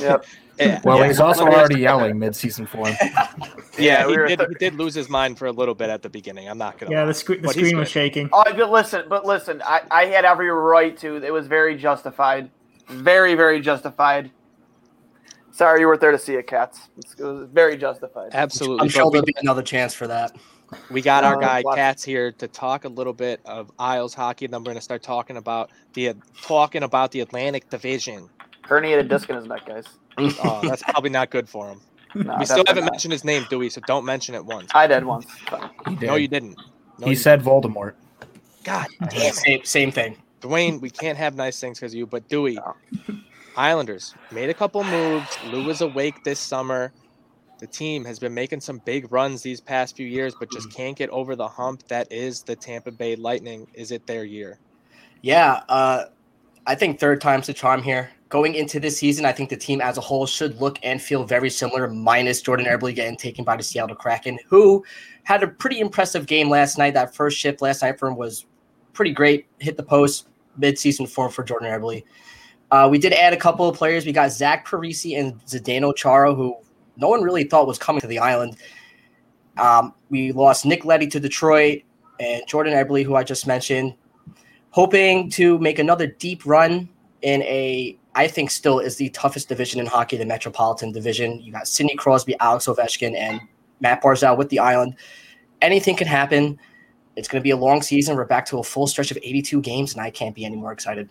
[0.01, 0.25] Yep.
[0.59, 1.07] Yeah, Well, yeah.
[1.07, 2.97] he's also already yelling mid-season for him.
[3.79, 6.03] Yeah, we he did, th- he did lose his mind for a little bit at
[6.03, 6.47] the beginning.
[6.47, 6.91] I'm not gonna.
[6.91, 7.05] Yeah, lie.
[7.07, 7.91] the, screen the screen was good.
[7.91, 8.29] shaking.
[8.31, 11.15] Oh, but listen, but listen, I, I had every right to.
[11.15, 12.51] It was very justified,
[12.87, 14.29] very very justified.
[15.51, 16.81] Sorry you weren't there to see it, cats.
[16.99, 18.29] It's- It was very justified.
[18.33, 18.81] Absolutely.
[18.83, 20.35] I'm sure there'll be another chance for that.
[20.91, 24.45] We got our guy watch- Katz here to talk a little bit of Isles hockey,
[24.45, 28.29] and then we're going to start talking about the talking about the Atlantic Division.
[28.63, 29.85] Herniated disc in his neck, guys.
[30.17, 31.81] Oh, that's probably not good for him.
[32.13, 32.93] No, we still haven't not.
[32.93, 34.69] mentioned his name, Dewey, so don't mention it once.
[34.75, 35.25] I did once.
[35.49, 35.71] Fine.
[35.97, 36.01] Did.
[36.03, 36.55] No, you didn't.
[36.99, 37.93] No, he you said Voldemort.
[38.63, 39.33] God damn it.
[39.33, 40.17] Same, same thing.
[40.41, 42.59] Dwayne, we can't have nice things because of you, but Dewey,
[43.57, 45.37] Islanders made a couple moves.
[45.47, 46.91] Lou is awake this summer.
[47.59, 50.97] The team has been making some big runs these past few years, but just can't
[50.97, 53.67] get over the hump that is the Tampa Bay Lightning.
[53.73, 54.59] Is it their year?
[55.21, 56.05] Yeah, uh,
[56.67, 58.09] I think third time's the charm here.
[58.33, 61.23] Going into this season, I think the team as a whole should look and feel
[61.23, 64.83] very similar, minus Jordan Eberle getting taken by the Seattle Kraken, who
[65.21, 66.95] had a pretty impressive game last night.
[66.95, 68.47] That first shift last night for him was
[68.93, 69.45] pretty great.
[69.59, 72.03] Hit the post, mid-season form for Jordan Eberle.
[72.71, 74.03] Uh, we did add a couple of players.
[74.03, 76.57] We got Zach Parise and Zdeno Chara, who
[76.97, 78.57] no one really thought was coming to the island.
[79.57, 81.83] Um, we lost Nick Leddy to Detroit
[82.19, 83.93] and Jordan Eberle, who I just mentioned
[84.71, 86.89] hoping to make another deep run
[87.21, 91.41] in a I think still is the toughest division in hockey, the Metropolitan Division.
[91.41, 93.41] You got Sidney Crosby, Alex Ovechkin, and
[93.79, 94.95] Matt Barzal with the Island.
[95.61, 96.59] Anything can happen.
[97.15, 98.15] It's going to be a long season.
[98.15, 100.71] We're back to a full stretch of 82 games, and I can't be any more
[100.71, 101.09] excited.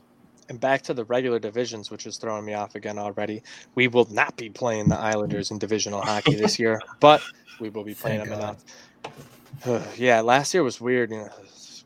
[0.48, 3.42] And back to the regular divisions, which is throwing me off again already.
[3.74, 7.22] We will not be playing the Islanders in divisional hockey this year, but
[7.60, 9.96] we will be playing Thank them enough.
[9.98, 11.10] yeah, last year was weird.
[11.10, 11.30] You know,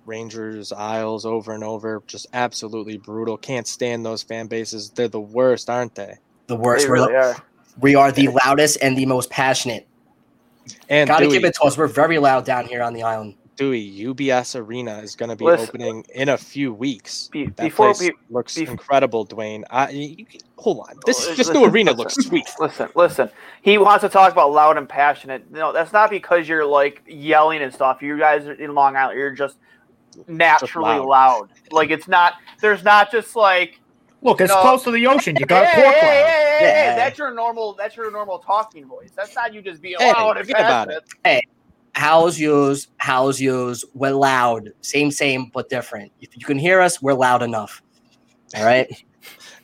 [0.07, 3.37] Rangers, Isles, over and over, just absolutely brutal.
[3.37, 4.91] Can't stand those fan bases.
[4.91, 6.17] They're the worst, aren't they?
[6.47, 6.85] The worst.
[6.87, 7.37] They We're the- are.
[7.81, 9.87] we are the loudest and the most passionate.
[10.89, 11.77] And Got to Dewey, give it to us.
[11.79, 13.35] We're very loud down here on the island.
[13.57, 15.69] Dewey, UBS Arena is going to be Listen.
[15.69, 17.29] opening in a few weeks.
[17.29, 19.65] Be- that before place we- looks bef- incredible, Dwayne.
[19.71, 22.51] I, you, you- hold on, this Listen, new arena listen, looks sweet.
[22.61, 23.31] Listen, listen.
[23.63, 25.51] He wants to talk about loud and passionate.
[25.51, 28.03] No, that's not because you're like yelling and stuff.
[28.03, 29.57] You guys are in Long Island, you're just
[30.27, 31.07] naturally loud.
[31.07, 31.49] loud.
[31.71, 32.35] Like it's not.
[32.61, 33.81] There's not just like.
[34.23, 34.61] Look, it's No.
[34.61, 35.37] close to the ocean.
[35.37, 36.27] You got hey, pork hey, loud.
[36.27, 36.97] hey, hey, hey, Yeah.
[36.97, 37.75] that's your normal.
[37.75, 39.11] That's your normal talking voice.
[39.15, 41.45] That's not you just being Hey, loud and forget about passionate.
[41.97, 42.89] How's yours?
[42.99, 43.83] How's yours?
[43.95, 44.69] We're loud.
[44.83, 46.13] Same, same, but different.
[46.21, 47.81] If you can hear us, we're loud enough.
[48.55, 48.87] All right.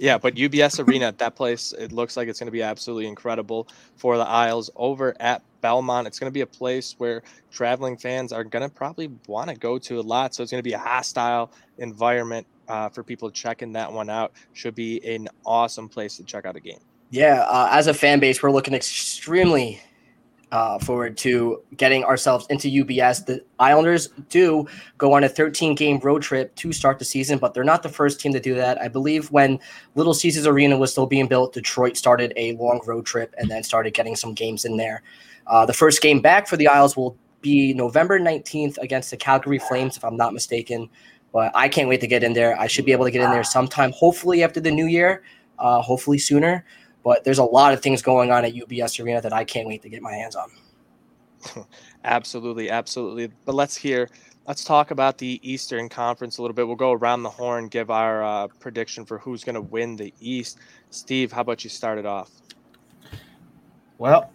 [0.03, 3.68] Yeah, but UBS Arena, that place, it looks like it's going to be absolutely incredible
[3.94, 6.09] for the Isles over at Belmont.
[6.09, 7.22] It's going to be a place where
[7.53, 10.34] traveling fans are going to probably want to go to a lot.
[10.34, 14.32] So it's going to be a hostile environment uh, for people checking that one out.
[14.55, 16.80] Should be an awesome place to check out a game.
[17.11, 19.80] Yeah, uh, as a fan base, we're looking extremely
[20.53, 23.24] uh, forward to getting ourselves into UBS.
[23.24, 24.66] The Islanders do
[24.98, 27.88] go on a 13 game road trip to start the season, but they're not the
[27.88, 28.80] first team to do that.
[28.80, 29.59] I believe when
[29.94, 33.62] Little Caesars Arena was still being built, Detroit started a long road trip and then
[33.62, 35.03] started getting some games in there.
[35.46, 39.59] Uh, the first game back for the Isles will be November 19th against the Calgary
[39.59, 40.88] Flames, if I'm not mistaken.
[41.32, 42.61] But I can't wait to get in there.
[42.61, 45.22] I should be able to get in there sometime, hopefully after the new year,
[45.59, 46.64] uh, hopefully sooner.
[47.05, 49.82] But there's a lot of things going on at UBS Arena that I can't wait
[49.82, 51.66] to get my hands on.
[52.05, 53.30] absolutely, absolutely.
[53.44, 54.09] But let's hear,
[54.46, 56.66] let's talk about the Eastern Conference a little bit.
[56.66, 60.12] We'll go around the horn, give our uh, prediction for who's going to win the
[60.20, 60.59] East.
[60.90, 62.30] Steve, how about you start it off?
[63.98, 64.30] Well,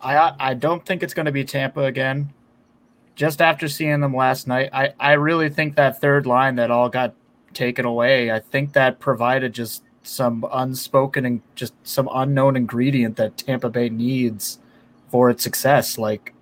[0.00, 2.32] I I don't think it's going to be Tampa again.
[3.14, 6.88] Just after seeing them last night, I I really think that third line that all
[6.88, 7.14] got
[7.54, 8.32] taken away.
[8.32, 13.88] I think that provided just some unspoken and just some unknown ingredient that Tampa Bay
[13.88, 14.58] needs
[15.08, 15.98] for its success.
[15.98, 16.34] Like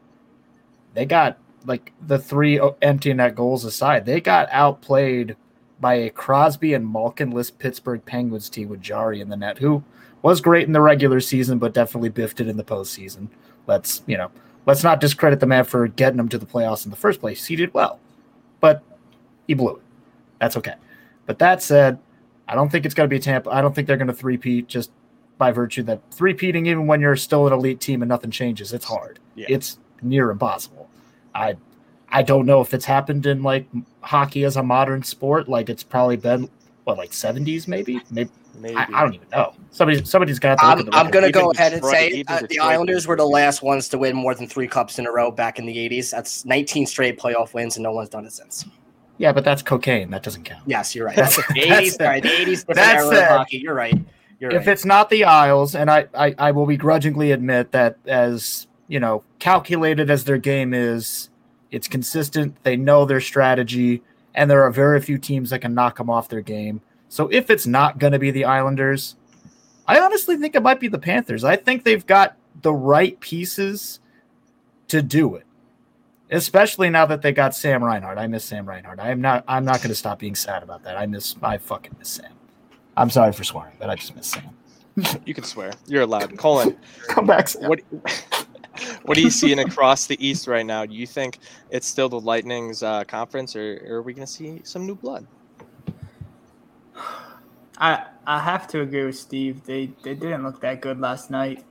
[0.94, 5.36] they got like the three empty net goals aside, they got outplayed
[5.80, 9.82] by a Crosby and Malkinless Pittsburgh Penguins team with Jarry in the net, who
[10.22, 13.28] was great in the regular season, but definitely biffed it in the postseason.
[13.66, 14.30] Let's you know,
[14.66, 17.46] let's not discredit the man for getting them to the playoffs in the first place.
[17.46, 17.98] He did well,
[18.60, 18.82] but
[19.46, 19.82] he blew it.
[20.38, 20.74] That's okay.
[21.26, 21.98] But that said,
[22.50, 23.48] I don't think it's going to be Tampa.
[23.50, 24.90] I don't think they're going to three-peat just
[25.38, 28.84] by virtue that three-peating, even when you're still an elite team and nothing changes, it's
[28.84, 29.20] hard.
[29.36, 29.46] Yeah.
[29.48, 30.90] It's near impossible.
[31.32, 31.56] I
[32.08, 33.68] I don't know if it's happened in like
[34.00, 35.48] hockey as a modern sport.
[35.48, 36.50] Like it's probably been
[36.82, 38.30] what like 70s maybe maybe.
[38.58, 38.74] Maybe.
[38.74, 39.54] I, I don't even know.
[39.70, 40.58] Somebody, somebody's got.
[40.58, 43.62] to I'm, I'm going to go ahead and say uh, the Islanders were the last
[43.62, 46.10] ones to win more than three cups in a row back in the 80s.
[46.10, 48.66] That's 19 straight playoff wins, and no one's done it since.
[49.20, 50.08] Yeah, but that's cocaine.
[50.08, 50.62] That doesn't count.
[50.64, 51.14] Yes, you're right.
[51.16, 51.98] That's, the 80s.
[51.98, 52.64] The, right, the 80s.
[52.64, 53.58] That's era hockey.
[53.58, 53.94] You're right.
[54.38, 54.68] You're if right.
[54.68, 59.22] it's not the Isles, and I, I, I will begrudgingly admit that as you know,
[59.38, 61.28] calculated as their game is,
[61.70, 62.56] it's consistent.
[62.62, 64.02] They know their strategy,
[64.34, 66.80] and there are very few teams that can knock them off their game.
[67.10, 69.16] So if it's not going to be the Islanders,
[69.86, 71.44] I honestly think it might be the Panthers.
[71.44, 74.00] I think they've got the right pieces
[74.88, 75.44] to do it
[76.30, 78.18] especially now that they got Sam Reinhart.
[78.18, 79.00] I miss Sam Reinhart.
[79.00, 79.44] I am not.
[79.48, 80.96] I'm not going to stop being sad about that.
[80.96, 81.36] I miss.
[81.42, 82.32] I fucking miss Sam.
[82.96, 84.50] I'm sorry for swearing, but I just miss Sam.
[85.26, 85.72] you can swear.
[85.86, 86.36] You're allowed.
[86.36, 86.76] Colin,
[87.08, 87.48] come back.
[87.48, 87.68] Sam.
[87.68, 87.80] What?
[89.02, 90.86] What are you seeing across the East right now?
[90.86, 94.32] Do you think it's still the Lightning's uh, conference, or, or are we going to
[94.32, 95.26] see some new blood?
[97.76, 99.64] I I have to agree with Steve.
[99.64, 101.64] They they didn't look that good last night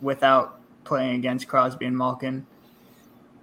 [0.00, 2.46] without playing against Crosby and Malkin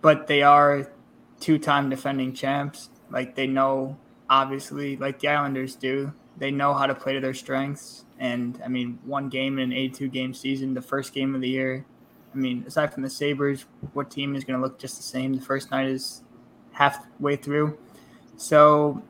[0.02, 0.92] but they are
[1.40, 2.90] two-time defending champs.
[3.10, 3.98] Like they know,
[4.30, 6.14] obviously, like the Islanders do.
[6.38, 8.06] They know how to play to their strengths.
[8.18, 11.50] And I mean, one game in an 82 game season, the first game of the
[11.50, 11.86] year.
[12.34, 15.34] I mean, aside from the Sabres, what team is going to look just the same?
[15.34, 16.22] The first night is
[16.72, 17.78] halfway through.
[18.38, 19.04] So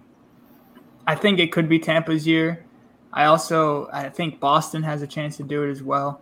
[1.06, 2.66] I think it could be Tampa's year.
[3.12, 6.22] I also I think Boston has a chance to do it as well.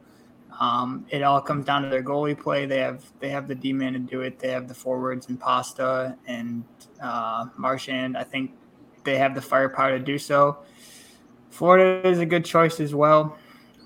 [0.60, 2.66] Um, it all comes down to their goalie play.
[2.66, 4.40] They have they have the D man to do it.
[4.40, 6.64] They have the forwards and Pasta and
[7.02, 8.18] uh, Marchand.
[8.18, 8.52] I think
[9.04, 10.58] they have the firepower to do so.
[11.50, 13.38] Florida is a good choice as well,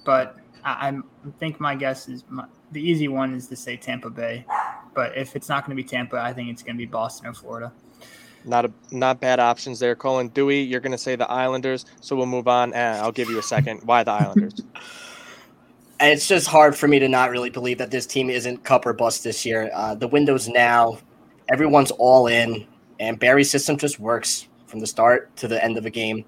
[0.06, 4.10] but I, I think my guess is my, the easy one is to say Tampa
[4.10, 4.46] Bay.
[4.94, 7.28] But if it's not going to be Tampa, I think it's going to be Boston
[7.28, 7.72] or Florida.
[8.44, 10.62] Not a not bad options there, Colin Dewey.
[10.62, 12.74] You're going to say the Islanders, so we'll move on.
[12.74, 13.82] And I'll give you a second.
[13.84, 14.56] Why the Islanders?
[16.02, 18.94] it's just hard for me to not really believe that this team isn't cup or
[18.94, 19.70] bust this year.
[19.74, 20.98] Uh, the window's now,
[21.52, 22.66] everyone's all in,
[23.00, 26.26] and Barry's system just works from the start to the end of a game.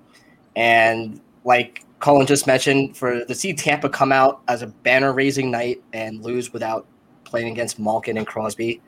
[0.55, 5.49] And like Colin just mentioned, for to see Tampa come out as a banner raising
[5.49, 6.85] night and lose without
[7.23, 8.81] playing against Malkin and Crosby,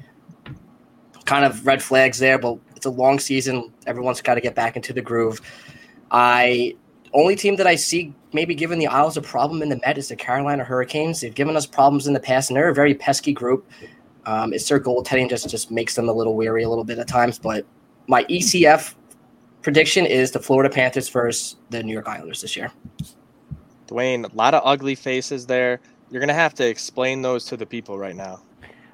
[1.25, 2.37] kind of red flags there.
[2.37, 5.41] But it's a long season; everyone's got to get back into the groove.
[6.11, 6.75] I
[7.15, 10.09] only team that I see maybe giving the Isles a problem in the Met is
[10.09, 11.21] the Carolina Hurricanes.
[11.21, 13.65] They've given us problems in the past, and they're a very pesky group.
[14.25, 17.07] Um, it's their goaltending just just makes them a little weary a little bit at
[17.07, 17.39] times.
[17.39, 17.65] But
[18.07, 18.95] my ECF
[19.61, 22.71] prediction is the Florida Panthers versus the New York Islanders this year.
[23.87, 25.79] Dwayne, a lot of ugly faces there.
[26.11, 28.41] You're gonna have to explain those to the people right now.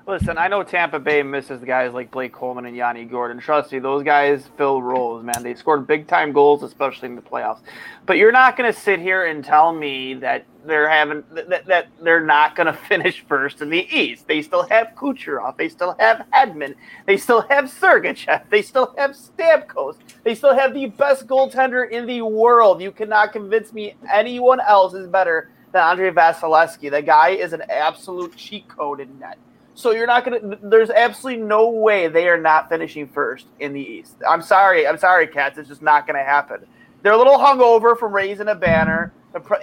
[0.07, 3.39] Listen, I know Tampa Bay misses the guys like Blake Coleman and Yanni Gourde.
[3.39, 5.43] Trust me, those guys fill roles, man.
[5.43, 7.59] They scored big time goals, especially in the playoffs.
[8.07, 11.89] But you're not going to sit here and tell me that they're having that, that
[12.01, 14.27] they're not going to finish first in the East.
[14.27, 15.55] They still have Kucherov.
[15.57, 16.73] They still have Hedman.
[17.05, 18.49] They still have Sergachev.
[18.49, 19.97] They still have Stamkos.
[20.23, 22.81] They still have the best goaltender in the world.
[22.81, 26.89] You cannot convince me anyone else is better than Andrei Vasilevskiy.
[26.89, 29.37] The guy is an absolute cheat code in net.
[29.73, 30.57] So you're not gonna.
[30.61, 34.17] There's absolutely no way they are not finishing first in the East.
[34.27, 34.85] I'm sorry.
[34.87, 35.57] I'm sorry, Cats.
[35.57, 36.65] It's just not gonna happen.
[37.01, 39.13] they're a little hungover from raising a banner.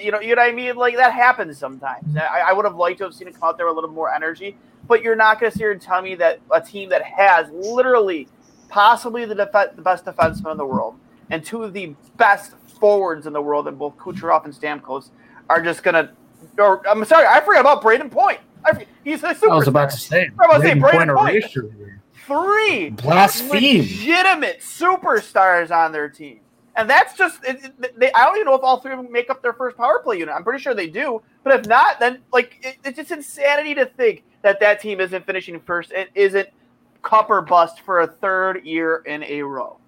[0.01, 0.77] You know, you know what I mean?
[0.77, 2.17] Like that happens sometimes.
[2.17, 3.91] I, I would have liked to have seen it come out there with a little
[3.91, 4.57] more energy,
[4.87, 8.29] but you're not to sit here and tell me that a team that has literally,
[8.71, 10.99] possibly the, def- the best defenseman in the world
[11.31, 15.11] and two of the best forwards in the world, and both Kucherov and Stamkos,
[15.51, 16.11] are just to.
[16.59, 18.41] Or I'm sorry, I forgot about Brayden Point.
[18.65, 19.53] I, he's a super.
[19.53, 20.31] I was about to say.
[20.41, 21.99] I was about to say Brayden Brayden Point Point.
[22.27, 23.79] Three Blaspheme.
[23.81, 26.41] legitimate superstars on their team.
[26.77, 29.11] And that's just it, it- they, I don't even know if all three of them
[29.11, 30.35] make up their first power play unit.
[30.35, 33.87] I'm pretty sure they do, but if not, then like it, it's just insanity to
[33.87, 35.91] think that that team isn't finishing first.
[35.93, 36.49] and isn't
[37.03, 39.79] cup or bust for a third year in a row.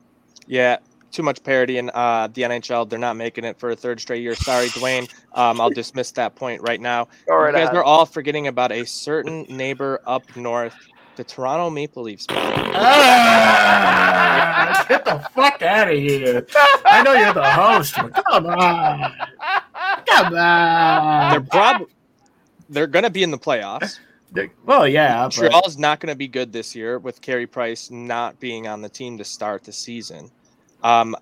[0.46, 0.78] Yeah,
[1.10, 2.88] too much parity in uh, the NHL.
[2.88, 4.34] They're not making it for a third straight year.
[4.34, 5.12] Sorry, Dwayne.
[5.34, 7.08] Um, I'll dismiss that point right now.
[7.26, 7.76] Go right you guys ahead.
[7.76, 10.74] are all forgetting about a certain neighbor up north,
[11.16, 12.26] the Toronto Maple Leafs.
[12.30, 13.26] Ah,
[14.88, 16.46] get the fuck out of here!
[16.84, 19.12] I know you're the host, but come on,
[20.06, 21.30] come on.
[21.30, 21.86] They're probably
[22.70, 23.98] they're going to be in the playoffs.
[24.64, 28.38] Well, yeah, but Montreal's not going to be good this year with Carey Price not
[28.38, 30.30] being on the team to start the season.
[30.82, 31.16] Um,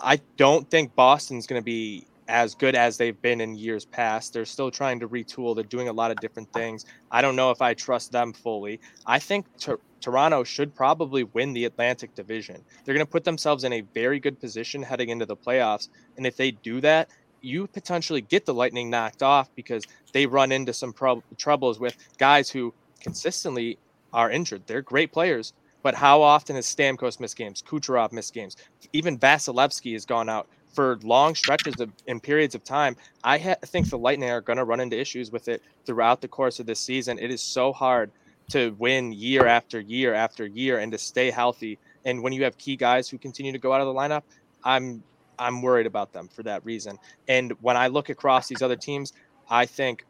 [0.00, 4.32] I don't think Boston's going to be as good as they've been in years past.
[4.32, 5.54] They're still trying to retool.
[5.54, 6.84] They're doing a lot of different things.
[7.10, 8.80] I don't know if I trust them fully.
[9.06, 12.62] I think Tor- Toronto should probably win the Atlantic Division.
[12.84, 15.88] They're going to put themselves in a very good position heading into the playoffs.
[16.16, 17.10] And if they do that,
[17.42, 21.96] you potentially get the Lightning knocked off because they run into some prob- troubles with
[22.18, 23.78] guys who consistently
[24.12, 24.62] are injured.
[24.66, 25.52] They're great players,
[25.86, 27.62] but how often has Stamkos missed games?
[27.62, 28.56] Kucherov missed games.
[28.92, 32.96] Even Vasilevskiy has gone out for long stretches of in periods of time.
[33.22, 36.26] I ha- think the Lightning are going to run into issues with it throughout the
[36.26, 37.20] course of this season.
[37.20, 38.10] It is so hard
[38.50, 41.78] to win year after year after year and to stay healthy.
[42.04, 44.22] And when you have key guys who continue to go out of the lineup,
[44.64, 45.04] I'm
[45.38, 46.98] I'm worried about them for that reason.
[47.28, 49.12] And when I look across these other teams,
[49.48, 50.04] I think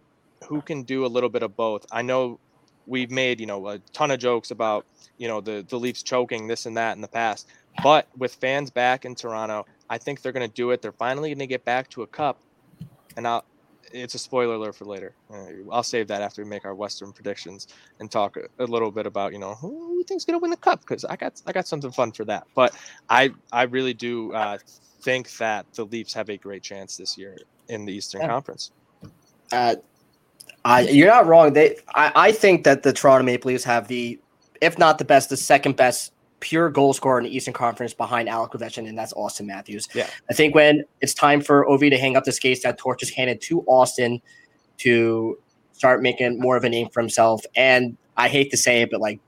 [0.49, 1.85] who can do a little bit of both.
[1.93, 2.41] I know
[2.87, 4.87] we've made, you know, a ton of jokes about,
[5.19, 7.49] you know, the the Leafs choking this and that in the past.
[7.83, 10.81] But with fans back in Toronto, I think they're going to do it.
[10.81, 12.41] They're finally going to get back to a cup.
[13.17, 13.45] And I'll
[13.93, 15.15] it's a spoiler alert for later.
[15.33, 17.69] Uh, I'll save that after we make our Western predictions
[18.01, 20.81] and talk a, a little bit about you know who think's gonna win the cup
[20.81, 22.47] because I got I got something fun for that.
[22.55, 22.77] But
[23.09, 24.59] I I really do uh,
[25.03, 27.37] think that the Leafs have a great chance this year
[27.69, 28.29] in the Eastern Yeah.
[28.29, 28.73] Conference.
[29.53, 29.77] Uh,
[30.67, 31.53] I, you're not wrong.
[31.53, 34.19] They, I, I think that the Toronto Maple Leafs have the,
[34.61, 38.29] if not the best, the second best pure goal scorer in the Eastern Conference behind
[38.29, 39.89] Alec Ovechkin, and that's Auston Matthews.
[39.95, 40.09] Yeah.
[40.29, 43.11] I think when it's time for Ovi to hang up the skates, that torch is
[43.11, 44.21] handed to Austin
[44.79, 45.39] to
[45.73, 47.45] start making more of a name for himself.
[47.55, 49.21] And I hate to say it, but like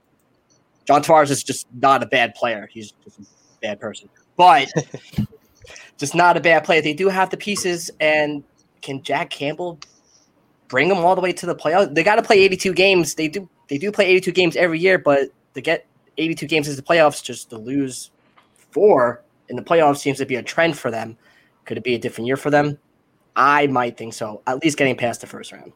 [0.85, 2.67] John Tavares is just not a bad player.
[2.69, 3.23] He's just a
[3.61, 4.69] bad person, but
[5.97, 6.81] just not a bad player.
[6.81, 8.43] They do have the pieces, and
[8.81, 9.79] can Jack Campbell
[10.69, 11.93] bring them all the way to the playoffs?
[11.93, 13.15] They got to play 82 games.
[13.15, 13.49] They do.
[13.67, 15.85] They do play 82 games every year, but to get
[16.17, 18.09] 82 games into the playoffs, just to lose
[18.71, 21.17] four in the playoffs seems to be a trend for them.
[21.65, 22.79] Could it be a different year for them?
[23.35, 24.41] I might think so.
[24.47, 25.73] At least getting past the first round.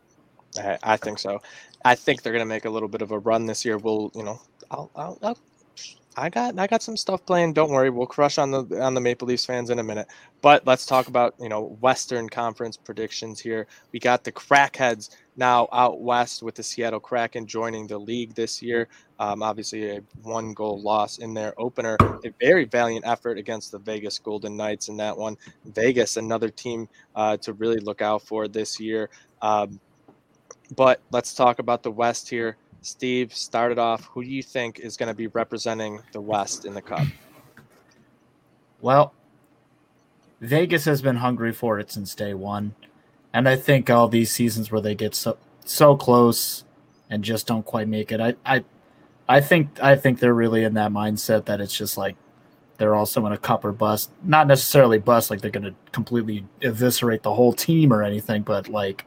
[0.57, 1.39] I, I think so.
[1.85, 3.77] I think they're gonna make a little bit of a run this year.
[3.77, 4.41] We'll, you know,
[4.71, 5.37] I'll, I'll, I'll
[6.15, 7.53] I got, I got some stuff playing.
[7.53, 10.07] Don't worry, we'll crush on the on the Maple Leafs fans in a minute.
[10.41, 13.65] But let's talk about, you know, Western Conference predictions here.
[13.91, 18.61] We got the Crackheads now out west with the Seattle Kraken joining the league this
[18.61, 18.87] year.
[19.19, 21.97] Um, obviously, a one goal loss in their opener.
[22.25, 25.37] A very valiant effort against the Vegas Golden Knights in that one.
[25.65, 29.09] Vegas, another team uh, to really look out for this year.
[29.41, 29.79] Um,
[30.75, 32.57] but let's talk about the West here.
[32.85, 34.05] Steve started off.
[34.13, 37.07] Who do you think is going to be representing the West in the Cup?
[38.81, 39.13] Well,
[40.41, 42.75] Vegas has been hungry for it since day one,
[43.31, 46.65] and I think all these seasons where they get so so close
[47.09, 48.63] and just don't quite make it, I I
[49.29, 52.17] I think I think they're really in that mindset that it's just like
[52.77, 54.11] they're also in a cup or bust.
[54.23, 58.67] Not necessarily bust, like they're going to completely eviscerate the whole team or anything, but
[58.67, 59.05] like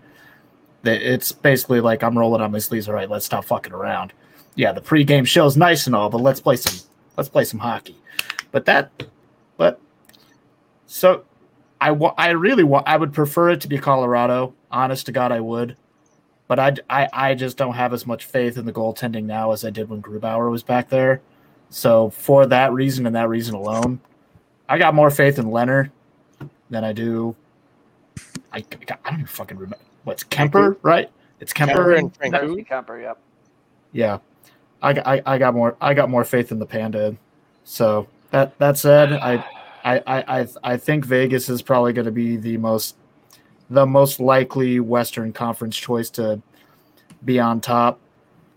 [0.89, 2.89] it's basically like I'm rolling on my sleeves.
[2.89, 4.13] All right, let's stop fucking around.
[4.55, 7.97] Yeah, the pregame show's nice and all, but let's play some let's play some hockey.
[8.53, 8.91] But that,
[9.57, 9.81] but
[10.87, 11.25] so
[11.81, 14.55] I wa- I really want I would prefer it to be Colorado.
[14.71, 15.77] Honest to God, I would.
[16.49, 19.65] But I, I, I just don't have as much faith in the goaltending now as
[19.65, 21.21] I did when Grubauer was back there.
[21.71, 24.01] So for that reason and that reason alone,
[24.69, 25.91] I got more faith in Leonard
[26.71, 27.35] than I do.
[28.53, 29.85] I, I don't even fucking remember.
[30.07, 31.11] What's Kuemper, right?
[31.41, 33.19] It's Kuemper, Kuemper and and Kuemper, yep.
[33.91, 34.19] yeah,
[34.81, 37.17] I, got- I, I got more I got more faith in the Panda.
[37.65, 39.45] So that that said, I
[39.85, 42.95] I I I, I think Vegas is probably going to be the most
[43.69, 46.41] the most likely Western Conference choice to
[47.25, 47.99] be on top.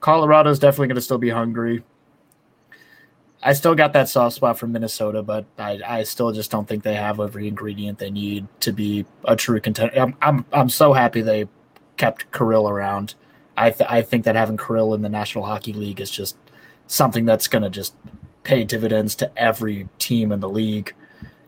[0.01, 1.83] Colorado's definitely going to still be hungry.
[3.41, 6.83] I still got that soft spot for Minnesota, but I, I still just don't think
[6.83, 9.97] they have every ingredient they need to be a true contender.
[9.97, 11.47] I'm, I'm, I'm so happy they
[11.95, 13.15] kept Kirill around.
[13.55, 16.37] I, th- I think that having Kirill in the National Hockey League is just
[16.87, 17.95] something that's going to just
[18.43, 20.93] pay dividends to every team in the league.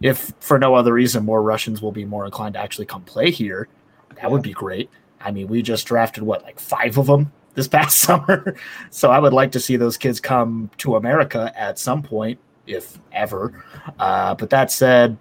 [0.02, 3.32] If for no other reason, more Russians will be more inclined to actually come play
[3.32, 3.68] here.
[4.16, 4.90] That would be great.
[5.20, 8.56] I mean, we just drafted what, like five of them this past summer.
[8.90, 13.00] so I would like to see those kids come to America at some point, if
[13.12, 13.64] ever.
[14.00, 15.18] Uh, but that said,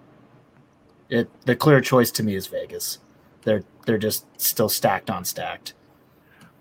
[1.09, 2.99] it the clear choice to me is Vegas.
[3.43, 5.73] They're they're just still stacked on stacked.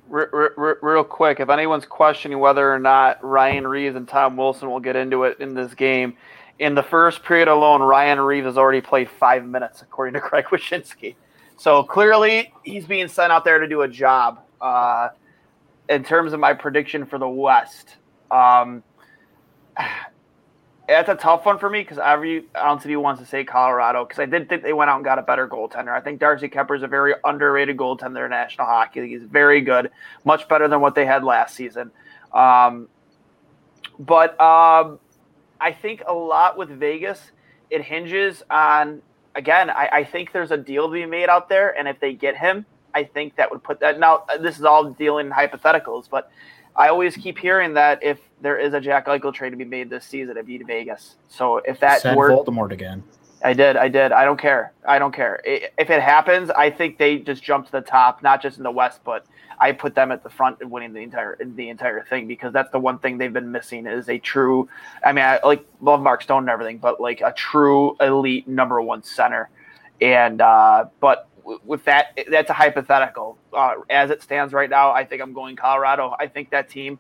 [0.08, 4.96] Real, quick, if anyone's questioning whether or not Ryan Reaves and Tom Wilson will get
[4.96, 6.16] into it in this game,
[6.58, 10.46] in the first period alone, Ryan Reaves has already played five minutes, according to Craig
[10.46, 11.14] Wyshynski.
[11.56, 14.40] So clearly, he's being sent out there to do a job.
[14.60, 15.10] Uh,
[15.91, 17.97] in terms of my prediction for the West,
[18.30, 18.82] um,
[20.88, 24.05] that's a tough one for me because every ounce of you wants to say Colorado
[24.05, 25.91] because I did think they went out and got a better goaltender.
[25.91, 29.11] I think Darcy Kuemper is a very underrated goaltender in National Hockey League.
[29.11, 29.91] He's very good,
[30.24, 31.93] much better than what they had last season.
[32.32, 32.88] Um,
[34.01, 34.99] but um,
[35.61, 37.30] I think a lot with Vegas,
[37.68, 39.03] it hinges on
[39.36, 39.70] again.
[39.70, 42.36] I, I think there's a deal to be made out there, and if they get
[42.36, 43.99] him, I think that would put that.
[43.99, 46.30] Now, this is all dealing in hypotheticals, but
[46.76, 49.91] I always keep hearing that if there is a Jack Eichel trade to be made
[49.91, 51.16] this season, it'd be to Vegas.
[51.28, 53.03] So if that Send were Voldemort again.
[53.43, 54.12] I did, I did.
[54.12, 54.72] I don't care.
[54.86, 55.41] I don't care.
[55.45, 58.70] If it happens, I think they just jump to the top, not just in the
[58.70, 59.24] West, but
[59.59, 62.70] I put them at the front and winning the entire the entire thing because that's
[62.70, 64.68] the one thing they've been missing is a true.
[65.05, 68.80] I mean, I like love Mark Stone and everything, but like a true elite number
[68.80, 69.49] one center.
[70.03, 71.28] And uh, but
[71.64, 73.38] with that, that's a hypothetical.
[73.53, 76.14] Uh, as it stands right now, I think I'm going Colorado.
[76.18, 76.98] I think that team,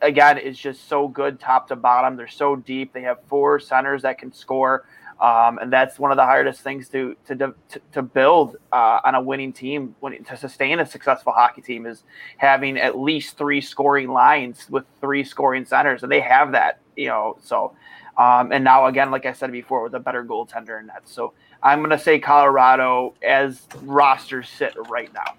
[0.00, 2.16] again, is just so good top to bottom.
[2.16, 2.92] They're so deep.
[2.92, 4.84] They have four centers that can score.
[5.20, 7.54] Um, and that's one of the hardest things to to to,
[7.92, 12.02] to build uh, on a winning team, when, to sustain a successful hockey team, is
[12.38, 17.06] having at least three scoring lines with three scoring centers, and they have that, you
[17.06, 17.36] know.
[17.40, 17.72] So,
[18.16, 21.08] um, and now again, like I said before, with a better goaltender in that.
[21.08, 21.32] So
[21.62, 25.34] I'm going to say Colorado as rosters sit right now.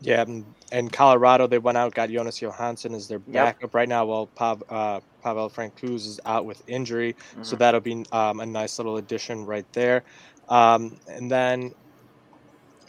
[0.00, 0.24] Yeah,
[0.72, 3.74] and Colorado, they went out, got Jonas Johansson as their backup yep.
[3.74, 7.12] right now, while Pav, uh, Pavel Francouz is out with injury.
[7.12, 7.42] Mm-hmm.
[7.44, 10.02] So that'll be um, a nice little addition right there.
[10.48, 11.72] Um, and then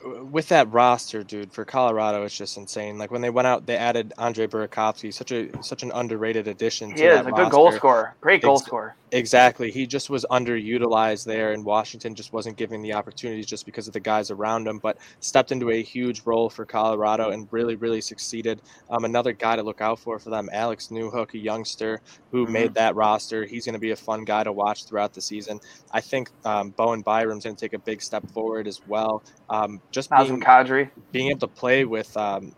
[0.03, 2.97] with that roster, dude, for Colorado, it's just insane.
[2.97, 6.91] Like when they went out, they added Andre Burakovsky, such a such an underrated addition.
[6.91, 7.31] He is a roster.
[7.31, 8.95] good goal scorer, great goal Ex- scorer.
[9.11, 13.87] Exactly, he just was underutilized there, and Washington just wasn't giving the opportunities just because
[13.87, 14.79] of the guys around him.
[14.79, 18.61] But stepped into a huge role for Colorado and really, really succeeded.
[18.89, 22.01] Um, another guy to look out for for them, Alex Newhook, a youngster
[22.31, 22.53] who mm-hmm.
[22.53, 23.45] made that roster.
[23.45, 25.59] He's going to be a fun guy to watch throughout the season.
[25.91, 29.23] I think um, Bowen Byram's going to take a big step forward as well.
[29.49, 30.91] Um, just being, Kadri.
[31.11, 32.53] being able to play with um,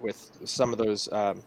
[0.00, 1.42] with some of those um,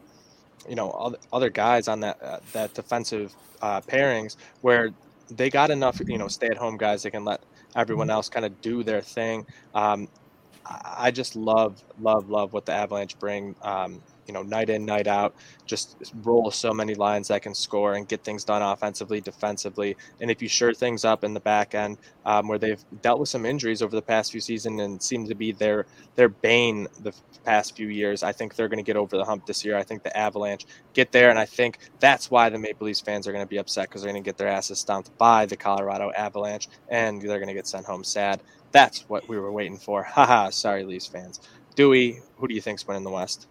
[0.69, 4.91] you know other guys on that uh, that defensive uh, pairings where
[5.31, 7.41] they got enough you know stay at home guys they can let
[7.75, 9.45] everyone else kind of do their thing.
[9.75, 10.09] Um,
[10.65, 13.55] I just love love love what the Avalanche bring.
[13.61, 17.93] Um, you know, night in, night out, just roll so many lines that can score
[17.93, 19.95] and get things done offensively, defensively.
[20.21, 23.29] And if you sure things up in the back end, um, where they've dealt with
[23.29, 27.13] some injuries over the past few seasons and seem to be their their bane the
[27.43, 29.77] past few years, I think they're going to get over the hump this year.
[29.77, 33.27] I think the Avalanche get there, and I think that's why the Maple Leafs fans
[33.27, 35.57] are going to be upset because they're going to get their asses stomped by the
[35.57, 38.41] Colorado Avalanche, and they're going to get sent home sad.
[38.71, 40.03] That's what we were waiting for.
[40.15, 41.39] Haha, sorry, Leafs fans.
[41.75, 43.47] Dewey, who do you think's winning the West?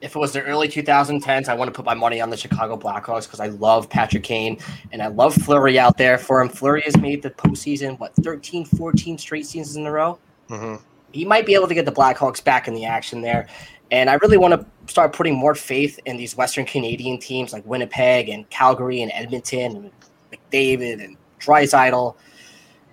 [0.00, 2.76] If it was the early 2010s, I want to put my money on the Chicago
[2.76, 4.58] Blackhawks because I love Patrick Kane
[4.92, 6.48] and I love Fleury out there for him.
[6.48, 10.18] Fleury has made the postseason, what, 13, 14 straight seasons in a row?
[10.48, 10.82] Mm-hmm.
[11.12, 13.48] He might be able to get the Blackhawks back in the action there.
[13.90, 17.64] And I really want to start putting more faith in these Western Canadian teams like
[17.66, 19.90] Winnipeg and Calgary and Edmonton and
[20.32, 22.14] McDavid and Draisaitl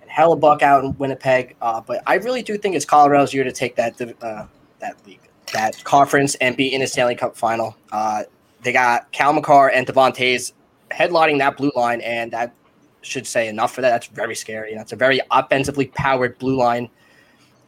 [0.00, 1.54] and Hellebuyck out in Winnipeg.
[1.60, 4.46] Uh, but I really do think it's Colorado's year to take that uh,
[4.80, 5.20] that league
[5.56, 7.74] that conference and be in a Stanley Cup final.
[7.90, 8.24] Uh,
[8.62, 10.52] they got Cal Makar and Devon Toews
[10.90, 12.54] headlining that blue line, and that
[13.00, 13.90] should say enough for that.
[13.90, 14.74] That's very scary.
[14.74, 16.90] That's a very offensively powered blue line.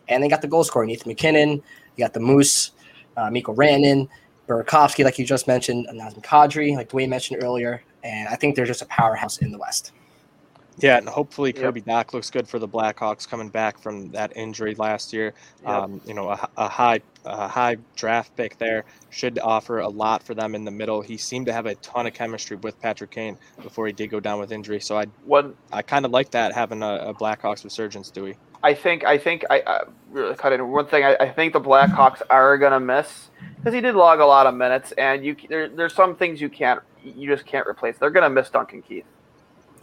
[0.09, 2.73] And they got the goal scoring, Nathan MacKinnon, You got the Moose,
[3.17, 4.09] uh, Mikko Rantanen,
[4.47, 7.83] Burakovsky, like you just mentioned, and Nazem Kadri, like Dwayne mentioned earlier.
[8.05, 9.93] And I think they're just a powerhouse in the West.
[10.81, 14.75] Yeah, and hopefully Kirby Dach looks good for the Blackhawks coming back from that injury
[14.77, 15.35] last year.
[15.63, 15.71] Yep.
[15.71, 20.23] Um, you know, a, a high a high draft pick there should offer a lot
[20.23, 21.03] for them in the middle.
[21.03, 24.21] He seemed to have a ton of chemistry with Patrick Kane before he did go
[24.21, 24.81] down with injury.
[24.81, 28.37] So I One I kind of like that having a, a Blackhawks resurgence, Dewey.
[28.63, 31.05] I think I think I, I really cut in one thing.
[31.05, 34.55] I, I think the Blackhawks are gonna miss because he did log a lot of
[34.55, 37.99] minutes, and you there, there's some things you can't you just can't replace.
[37.99, 39.05] They're gonna miss Duncan Keith.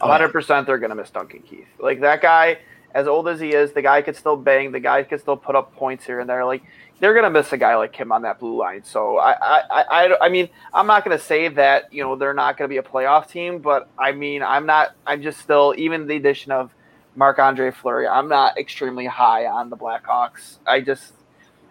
[0.00, 1.66] Oh, hundred percent, they're gonna miss Duncan Keith.
[1.78, 2.58] Like that guy,
[2.94, 4.72] as old as he is, the guy could still bang.
[4.72, 6.44] The guy could still put up points here and there.
[6.44, 6.62] Like
[6.98, 8.84] they're gonna miss a guy like him on that blue line.
[8.84, 12.34] So I I I, I, I mean I'm not gonna say that you know they're
[12.34, 14.94] not gonna be a playoff team, but I mean I'm not.
[15.06, 16.70] I'm just still even the addition of
[17.14, 18.06] Marc Andre Fleury.
[18.06, 20.58] I'm not extremely high on the Blackhawks.
[20.66, 21.12] I just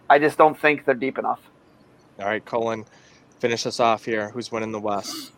[0.09, 1.41] I just don't think they're deep enough.
[2.19, 2.85] All right, Colin,
[3.39, 4.29] finish us off here.
[4.29, 5.31] Who's winning the West?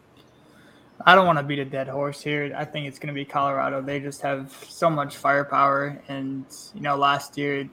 [1.07, 2.53] I don't want to beat a dead horse here.
[2.53, 3.81] I think it's going to be Colorado.
[3.81, 6.01] They just have so much firepower.
[6.09, 6.43] And,
[6.75, 7.69] you know, last year,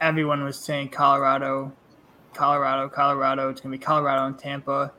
[0.00, 1.70] everyone was saying Colorado,
[2.32, 3.50] Colorado, Colorado.
[3.50, 4.94] It's going to be Colorado and Tampa.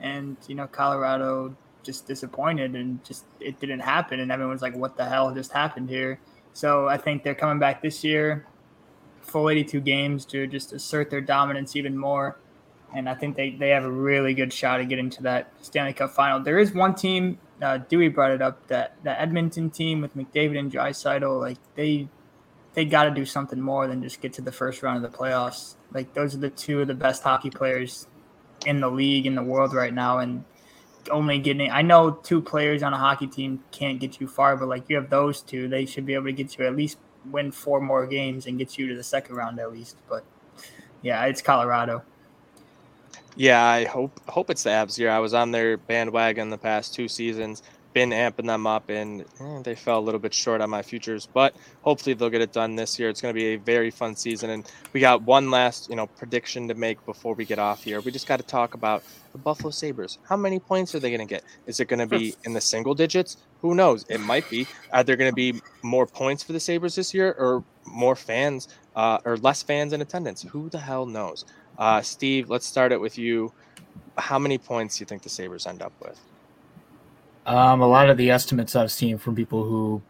[0.00, 4.20] And, you know, Colorado just disappointed and just it didn't happen.
[4.20, 6.18] And everyone's like, what the hell just happened here?
[6.54, 8.46] So I think they're coming back this year,
[9.20, 12.38] full 82 games to just assert their dominance even more
[12.94, 15.92] and I think they, they have a really good shot at getting to that Stanley
[15.92, 16.40] Cup final.
[16.40, 20.58] There is one team, uh, Dewey brought it up, that the Edmonton team with McDavid
[20.58, 22.08] and Draisaitl, like they
[22.74, 25.16] they got to do something more than just get to the first round of the
[25.16, 25.76] playoffs.
[25.94, 28.06] Like those are the two of the best hockey players
[28.66, 30.44] in the league in the world right now, and
[31.10, 31.70] only getting.
[31.70, 34.96] I know two players on a hockey team can't get you far, but like you
[34.96, 36.98] have those two, they should be able to get you at least
[37.30, 39.96] win four more games and get you to the second round at least.
[40.08, 40.24] But
[41.02, 42.02] yeah, it's Colorado.
[43.36, 45.10] Yeah, I hope hope it's the Abs here.
[45.10, 47.62] I was on their bandwagon the past two seasons,
[47.92, 51.26] been amping them up, and eh, they fell a little bit short on my futures.
[51.26, 53.10] But hopefully they'll get it done this year.
[53.10, 56.06] It's going to be a very fun season, and we got one last you know
[56.06, 58.00] prediction to make before we get off here.
[58.00, 60.16] We just got to talk about the Buffalo Sabres.
[60.26, 61.44] How many points are they going to get?
[61.66, 63.36] Is it going to be in the single digits?
[63.60, 64.06] Who knows?
[64.08, 64.66] It might be.
[64.92, 68.68] Are there going to be more points for the Sabres this year, or more fans,
[68.94, 70.42] uh, or less fans in attendance?
[70.42, 71.44] Who the hell knows?
[71.78, 73.52] Uh, Steve, let's start it with you.
[74.16, 76.18] How many points do you think the Sabres end up with?
[77.44, 80.02] Um, a lot of the estimates I've seen from people who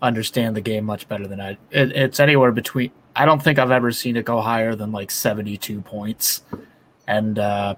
[0.00, 1.50] understand the game much better than I.
[1.70, 2.92] It, it's anywhere between.
[3.14, 6.42] I don't think I've ever seen it go higher than like seventy-two points,
[7.06, 7.74] and uh,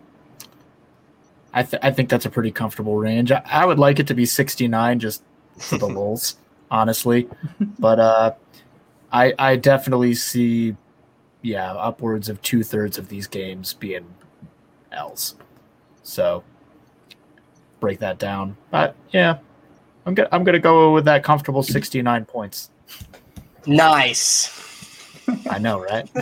[1.53, 3.33] I th- I think that's a pretty comfortable range.
[3.33, 5.22] I, I would like it to be sixty-nine just
[5.59, 6.37] for the lulls,
[6.70, 7.29] honestly,
[7.79, 8.33] but uh,
[9.12, 10.77] I I definitely see
[11.45, 14.07] yeah, upwards of two thirds of these games being
[14.90, 15.36] L's.
[16.03, 16.42] So
[17.80, 18.57] break that down.
[18.70, 19.38] But yeah,
[20.07, 22.70] I'm gonna I'm gonna go with that comfortable 69 points.
[23.66, 24.51] Nice.
[25.49, 26.11] I know, right?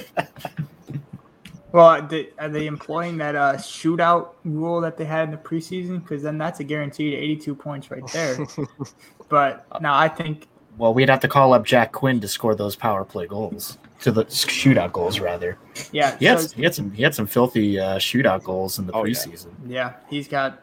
[1.72, 5.38] Well, are they, are they employing that uh, shootout rule that they had in the
[5.38, 6.02] preseason?
[6.02, 8.36] Because then that's a guaranteed 82 points right there.
[9.30, 10.48] but now I think.
[10.76, 14.12] Well, we'd have to call up Jack Quinn to score those power play goals to
[14.12, 15.59] the shootout goals rather.
[15.92, 18.86] Yeah, he had, so- he had some he had some filthy uh, shootout goals in
[18.86, 19.50] the Oh, preseason.
[19.66, 20.61] Yeah, he's got.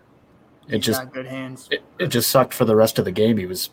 [0.67, 1.67] It just got good hands.
[1.71, 3.37] it, it just sucked for the rest of the game.
[3.37, 3.71] He was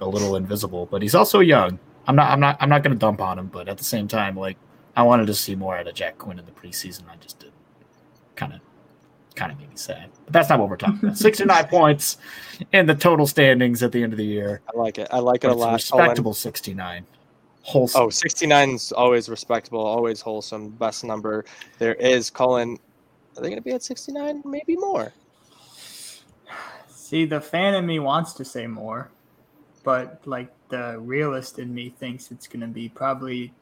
[0.00, 1.78] a little invisible, but he's also young.
[2.06, 4.06] I'm not I'm not I'm not going to dump on him, but at the same
[4.06, 4.56] time, like
[4.94, 7.02] I wanted to see more out of Jack Quinn in the preseason.
[7.10, 7.50] I just did
[8.36, 8.60] kind of
[9.34, 10.10] kind of made me sad.
[10.24, 11.18] But that's not what we're talking about.
[11.18, 12.16] 69 points
[12.72, 14.60] in the total standings at the end of the year.
[14.72, 15.08] I like it.
[15.10, 15.72] I like it But a lot.
[15.72, 17.04] respectable 69.
[17.66, 18.02] Wholesome.
[18.02, 20.68] Oh, 69 is always respectable, always wholesome.
[20.68, 21.44] Best number
[21.80, 22.30] there is.
[22.30, 22.78] Colin,
[23.36, 24.42] are they going to be at 69?
[24.44, 25.12] Maybe more.
[26.88, 29.10] See, the fan in me wants to say more,
[29.82, 33.52] but like the realist in me thinks it's going to be probably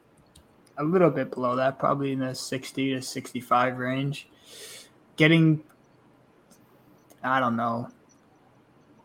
[0.77, 4.29] a little bit below that, probably in the 60 to 65 range.
[5.15, 5.63] Getting,
[7.23, 7.89] I don't know,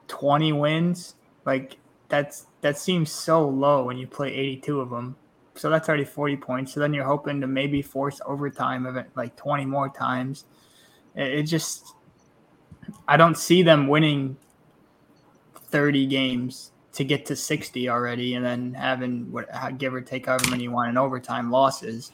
[0.09, 1.14] 20 wins,
[1.46, 1.78] like
[2.11, 5.16] that's that seems so low when you play 82 of them.
[5.54, 6.72] So that's already 40 points.
[6.72, 10.44] So then you're hoping to maybe force overtime of it like 20 more times.
[11.14, 11.94] It, just
[13.08, 14.36] I don't see them winning
[15.54, 19.48] 30 games to get to 60 already and then having what
[19.78, 22.12] give or take however many you want in overtime losses.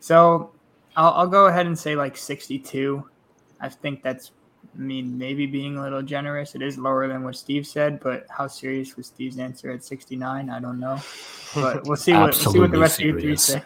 [0.00, 0.52] So
[0.96, 3.08] I'll, I'll go ahead and say like 62.
[3.60, 4.32] I think that's,
[4.74, 6.54] I mean, maybe being a little generous.
[6.54, 10.50] It is lower than what Steve said, but how serious was Steve's answer at 69?
[10.50, 10.98] I don't know.
[11.54, 13.62] But we'll see what, we'll see what the Absolutely rest of you three say.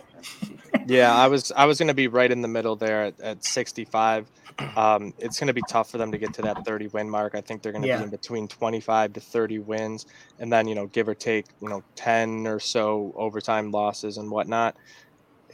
[0.86, 3.44] Yeah, I was I was going to be right in the middle there at, at
[3.44, 4.30] 65.
[4.76, 7.34] Um, it's going to be tough for them to get to that 30 win mark.
[7.34, 7.98] I think they're going to Yeah.
[7.98, 10.06] be in between 25 to 30 wins,
[10.38, 14.30] and then you know give or take you know 10 or so overtime losses and
[14.30, 14.76] whatnot.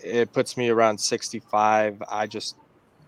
[0.03, 2.03] It puts me around 65.
[2.09, 2.57] I just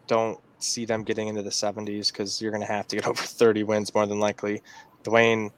[0.06, 3.22] don't see them getting into the 70s because you're going to have to get over
[3.22, 4.62] 30 wins more than likely.
[5.04, 5.50] Dwayne,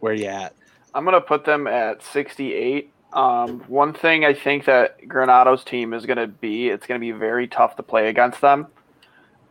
[0.00, 0.54] where you at?
[0.94, 2.92] I'm gonna put them at 68.
[3.12, 7.48] Um, one thing I think that Granato's team is gonna be, it's gonna be very
[7.48, 8.68] tough to play against them.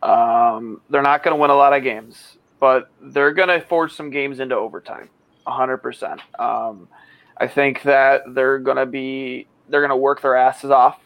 [0.02, 4.40] Um, they're not gonna win a lot of games, but they're gonna force some games
[4.40, 5.10] into overtime,
[5.44, 5.78] 100.
[5.78, 6.88] percent um,
[7.36, 10.98] I think that they're gonna be, they're gonna work their asses off.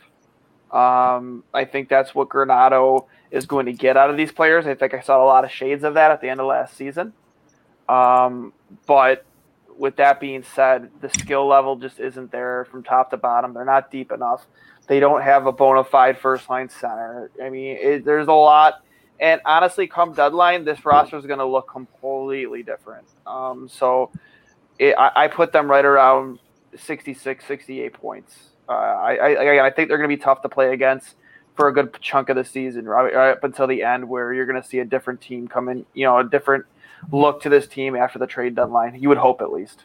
[0.71, 4.67] Um, I think that's what Granato is going to get out of these players.
[4.67, 6.77] I think I saw a lot of shades of that at the end of last
[6.77, 7.13] season.
[7.89, 8.53] Um,
[8.87, 9.25] but
[9.77, 13.55] with that being said, the skill level just isn't there from top to bottom.
[13.55, 14.47] They're not deep enough.
[14.87, 17.31] They don't have a bona fide first line center.
[17.43, 18.83] I mean, it, there's a lot.
[19.21, 23.07] And honestly, come deadline, this roster is going to look completely different.
[23.27, 24.11] Um, so
[24.79, 26.39] it, I, I put them right around
[26.77, 28.37] 66, 68 points.
[28.69, 31.17] Uh, I, I, again, I think they're going to be tough to play against
[31.59, 34.47] for a good chunk of the season, right, right up until the end, where you're
[34.47, 36.65] going to see a different team come in, you know, a different
[37.11, 38.95] look to this team after the trade deadline.
[38.95, 39.83] You would hope at least.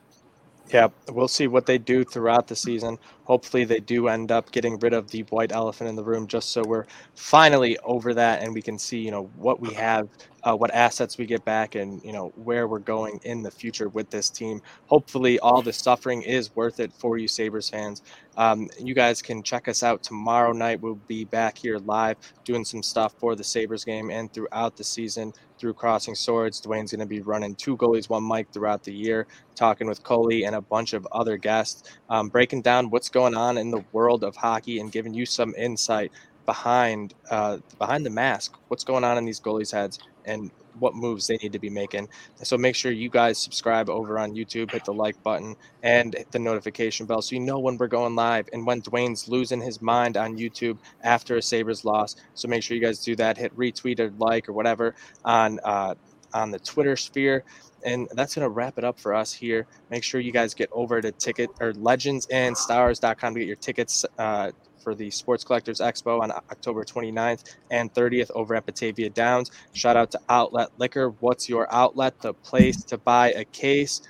[0.72, 3.00] Yeah, we'll see what they do throughout the season.
[3.24, 6.52] Hopefully, they do end up getting rid of the white elephant in the room, just
[6.52, 10.08] so we're finally over that and we can see, you know, what we have,
[10.44, 13.90] uh, what assets we get back, and you know where we're going in the future
[13.90, 14.62] with this team.
[14.88, 18.02] Hopefully, all the suffering is worth it for you, Sabres fans.
[18.36, 20.82] Um, you guys can check us out tomorrow night.
[20.82, 24.84] We'll be back here live doing some stuff for the Sabres game and throughout the
[24.84, 26.60] season through Crossing Swords.
[26.60, 30.46] Dwayne's going to be running two goalies, one mic throughout the year, talking with Coley
[30.46, 34.24] and a bunch of other guests, um, breaking down what's going on in the world
[34.24, 36.12] of hockey and giving you some insight
[36.46, 38.58] behind uh, behind the mask.
[38.68, 42.10] What's going on in these goalies' heads and what moves they need to be making.
[42.42, 46.32] So make sure you guys subscribe over on YouTube, hit the like button, and hit
[46.32, 49.82] the notification bell so you know when we're going live and when Dwayne's losing his
[49.82, 52.16] mind on YouTube after a Sabres loss.
[52.34, 53.38] So make sure you guys do that.
[53.38, 55.96] Hit retweet or like or whatever on uh,
[56.34, 57.44] on the Twitter sphere.
[57.86, 59.68] And that's going to wrap it up for us here.
[59.90, 64.52] Make sure you guys get over to ticket or legendsandstars.com to get your tickets uh,
[64.84, 69.52] for the Sports Collectors Expo on October 29th and 30th over at Batavia Downs.
[69.74, 71.10] Shout out to Outlet Liquor.
[71.20, 72.20] What's your outlet?
[72.22, 74.02] The place to buy a case.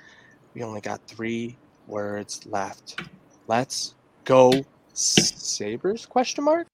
[0.54, 1.56] We only got three
[1.86, 3.00] words left.
[3.46, 3.94] Let's
[4.24, 6.06] go Sabres?
[6.06, 6.66] Question mark.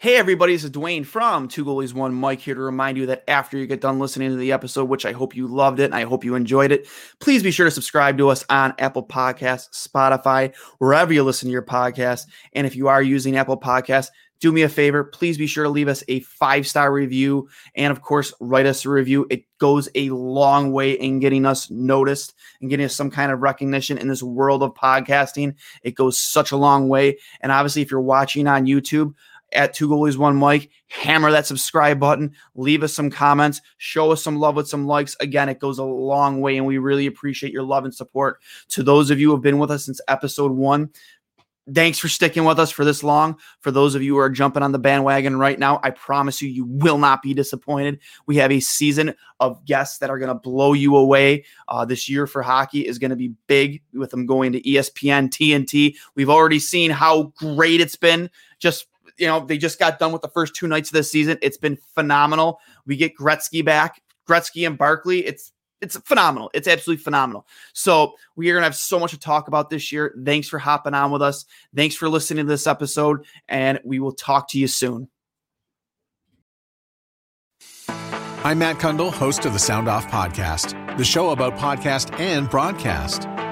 [0.00, 3.24] Hey everybody, this is Dwayne from Two Goalies One Mic here to remind you that
[3.26, 5.94] after you get done listening to the episode, which I hope you loved it and
[5.96, 6.86] I hope you enjoyed it,
[7.18, 11.52] please be sure to subscribe to us on Apple Podcasts, Spotify, wherever you listen to
[11.52, 12.26] your podcast.
[12.52, 15.70] And if you are using Apple Podcasts, do me a favor, please be sure to
[15.70, 19.26] leave us a five star review and, of course, write us a review.
[19.30, 23.40] It goes a long way in getting us noticed and getting us some kind of
[23.40, 25.56] recognition in this world of podcasting.
[25.82, 27.18] It goes such a long way.
[27.40, 29.14] And obviously, if you're watching on YouTube,
[29.52, 30.70] at Two Goalies One Mic.
[30.88, 32.34] Hammer that subscribe button.
[32.54, 33.60] Leave us some comments.
[33.76, 35.16] Show us some love with some likes.
[35.20, 38.40] Again, it goes a long way, and we really appreciate your love and support.
[38.70, 40.90] To those of you who have been with us since episode one,
[41.74, 43.38] thanks for sticking with us for this long.
[43.60, 46.48] For those of you who are jumping on the bandwagon right now, I promise you,
[46.48, 48.00] you will not be disappointed.
[48.26, 51.44] We have a season of guests that are going to blow you away.
[51.68, 55.28] Uh, this year for hockey is going to be big with them going to ESPN,
[55.28, 55.96] TNT.
[56.14, 58.30] We've already seen how great it's been.
[58.58, 58.86] Just
[59.18, 61.38] you know, they just got done with the first two nights of the season.
[61.42, 62.60] It's been phenomenal.
[62.86, 65.26] We get Gretzky back, Gretzky and Barkley.
[65.26, 66.50] It's it's phenomenal.
[66.54, 67.46] It's absolutely phenomenal.
[67.72, 70.14] So we are gonna have so much to talk about this year.
[70.24, 71.44] Thanks for hopping on with us.
[71.74, 75.08] Thanks for listening to this episode, and we will talk to you soon.
[78.44, 83.26] I'm Matt Cundill, host of the Sound Off Podcast, the show about podcast and broadcast.